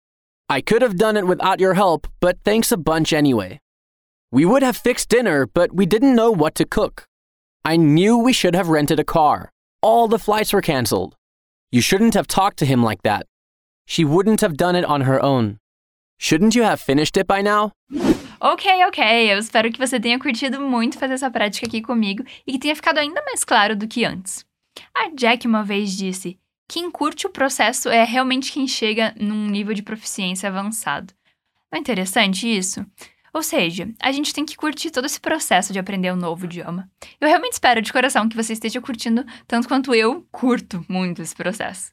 I 0.50 0.62
could 0.62 0.82
have 0.82 0.98
done 0.98 1.18
it 1.18 1.28
without 1.28 1.60
your 1.60 1.74
help, 1.74 2.08
but 2.20 2.38
thanks 2.44 2.72
a 2.72 2.78
bunch 2.78 3.14
anyway. 3.14 3.60
We 4.32 4.46
would 4.46 4.64
have 4.64 4.78
fixed 4.78 5.10
dinner, 5.10 5.48
but 5.48 5.74
we 5.74 5.86
didn't 5.86 6.16
know 6.16 6.32
what 6.32 6.56
to 6.56 6.66
cook. 6.66 7.06
I 7.66 7.78
knew 7.78 8.18
we 8.18 8.34
should 8.34 8.56
have 8.56 8.70
rented 8.70 9.00
a 9.00 9.04
car. 9.04 9.52
All 9.82 10.08
the 10.08 10.20
flights 10.20 10.54
were 10.54 10.62
canceled. 10.62 11.16
You 11.72 11.82
shouldn't 11.82 12.14
have 12.14 12.28
talked 12.28 12.58
to 12.60 12.66
him 12.66 12.84
like 12.84 13.04
that. 13.04 13.26
She 13.86 14.06
wouldn't 14.06 14.44
have 14.44 14.56
done 14.56 14.78
it 14.78 14.88
on 14.88 15.02
her 15.02 15.24
own. 15.24 15.58
Shouldn't 16.20 16.56
you 16.56 16.64
have 16.64 16.82
finished 16.82 17.18
it 17.18 17.28
by 17.28 17.42
now? 17.44 17.72
Ok, 18.40 18.70
ok. 18.88 19.34
Eu 19.34 19.38
espero 19.38 19.72
que 19.72 19.80
você 19.80 20.00
tenha 20.00 20.20
curtido 20.20 20.60
muito 20.60 20.98
fazer 20.98 21.14
essa 21.14 21.30
prática 21.30 21.68
aqui 21.68 21.82
comigo 21.82 22.24
e 22.46 22.54
que 22.54 22.60
tenha 22.60 22.76
ficado 22.76 22.98
ainda 22.98 23.22
mais 23.24 23.44
claro 23.44 23.76
do 23.76 23.88
que 23.88 24.06
antes. 24.06 24.46
A 24.96 25.10
Jack 25.16 25.48
uma 25.48 25.64
vez 25.64 25.96
disse: 25.96 26.38
quem 26.68 26.90
curte 26.90 27.28
o 27.28 27.30
processo 27.30 27.90
é 27.90 28.04
realmente 28.04 28.52
quem 28.52 28.68
chega 28.68 29.14
num 29.20 29.48
nível 29.48 29.74
de 29.74 29.84
proficiência 29.84 30.50
avançado. 30.50 31.14
Não 31.72 31.78
é 31.78 31.80
interessante 31.80 32.48
isso? 32.48 32.86
Ou 33.34 33.42
seja, 33.42 33.90
a 34.00 34.12
gente 34.12 34.34
tem 34.34 34.46
que 34.46 34.56
curtir 34.56 34.92
todo 34.92 35.06
esse 35.06 35.20
processo 35.20 35.74
de 35.74 35.80
aprender 35.80 36.12
um 36.14 36.16
novo 36.16 36.46
idioma. 36.46 36.90
Eu 37.20 37.28
realmente 37.28 37.54
espero 37.54 37.82
de 37.82 37.92
coração 37.92 38.30
que 38.30 38.36
você 38.36 38.54
esteja 38.54 38.80
curtindo 38.80 39.26
tanto 39.48 39.68
quanto 39.68 39.94
eu 39.96 40.26
curto 40.32 40.86
muito 40.88 41.22
esse 41.22 41.36
processo. 41.36 41.92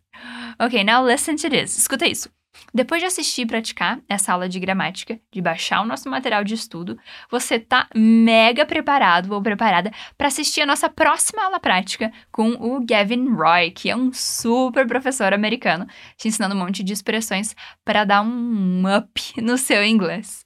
Ok, 0.59 0.83
now 0.85 1.07
listen 1.07 1.37
to 1.37 1.49
this. 1.49 1.77
Escuta 1.77 2.07
isso. 2.07 2.31
Depois 2.73 3.01
de 3.01 3.07
assistir 3.07 3.43
e 3.43 3.47
praticar 3.47 4.01
essa 4.09 4.33
aula 4.33 4.49
de 4.49 4.61
gramática, 4.61 5.19
de 5.33 5.41
baixar 5.41 5.81
o 5.81 5.87
nosso 5.87 6.09
material 6.09 6.45
de 6.45 6.55
estudo, 6.55 6.99
você 7.31 7.59
tá 7.59 7.89
mega 7.95 8.67
preparado 8.67 9.33
ou 9.33 9.43
preparada 9.43 9.91
para 10.17 10.29
assistir 10.29 10.61
a 10.61 10.67
nossa 10.67 10.89
próxima 10.89 11.45
aula 11.45 11.59
prática 11.59 12.13
com 12.31 12.51
o 12.53 12.85
Gavin 12.85 13.29
Roy, 13.35 13.71
que 13.71 13.91
é 13.91 13.97
um 13.97 14.13
super 14.13 14.87
professor 14.87 15.33
americano, 15.33 15.87
te 16.17 16.29
ensinando 16.29 16.55
um 16.55 16.59
monte 16.59 16.83
de 16.83 16.93
expressões 16.93 17.55
para 17.85 18.05
dar 18.05 18.23
um 18.23 18.83
up 18.97 19.21
no 19.41 19.57
seu 19.57 19.85
inglês. 19.85 20.45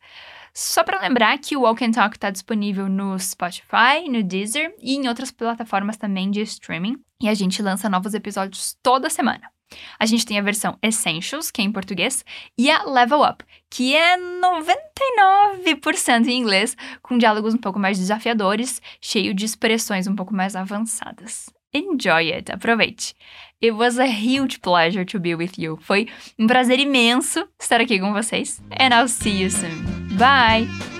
Só 0.57 0.85
para 0.85 1.01
lembrar 1.01 1.37
que 1.39 1.57
o 1.57 1.63
Walk 1.63 1.85
and 1.85 1.91
Talk 1.91 2.17
está 2.17 2.31
disponível 2.31 2.89
no 2.89 3.19
Spotify, 3.19 4.09
no 4.09 4.23
Deezer 4.23 4.73
e 4.81 4.95
em 4.95 5.09
outras 5.09 5.33
plataformas 5.33 5.97
também 5.97 6.31
de 6.31 6.41
streaming. 6.43 6.97
E 7.21 7.29
a 7.29 7.35
gente 7.35 7.61
lança 7.61 7.89
novos 7.89 8.15
episódios 8.15 8.77
toda 8.81 9.11
semana. 9.11 9.54
A 9.99 10.07
gente 10.07 10.27
tem 10.27 10.39
a 10.39 10.43
versão 10.43 10.79
Essentials, 10.83 11.51
que 11.51 11.61
é 11.61 11.65
em 11.65 11.73
português, 11.73 12.25
e 12.59 12.71
a 12.71 12.85
Level 12.85 13.23
Up, 13.23 13.45
que 13.71 13.95
é 13.95 14.17
99% 14.17 16.29
em 16.29 16.39
inglês, 16.39 16.77
com 17.03 17.19
diálogos 17.19 17.55
um 17.55 17.59
pouco 17.59 17.79
mais 17.79 17.99
desafiadores, 17.99 18.81
cheio 19.01 19.35
de 19.35 19.45
expressões 19.45 20.07
um 20.07 20.15
pouco 20.15 20.35
mais 20.35 20.55
avançadas. 20.55 21.47
Enjoy 21.75 22.33
it, 22.33 22.53
aproveite. 22.53 23.15
It 23.61 23.73
was 23.73 23.99
a 23.99 24.07
huge 24.07 24.61
pleasure 24.61 25.05
to 25.07 25.19
be 25.19 25.35
with 25.35 25.59
you. 25.59 25.77
Foi 25.81 26.09
um 26.39 26.47
prazer 26.47 26.79
imenso 26.79 27.49
estar 27.61 27.81
aqui 27.81 27.99
com 27.99 28.13
vocês. 28.13 28.63
And 28.79 28.95
I'll 28.95 29.09
see 29.09 29.43
you 29.43 29.51
soon. 29.51 29.83
Bye! 30.17 30.94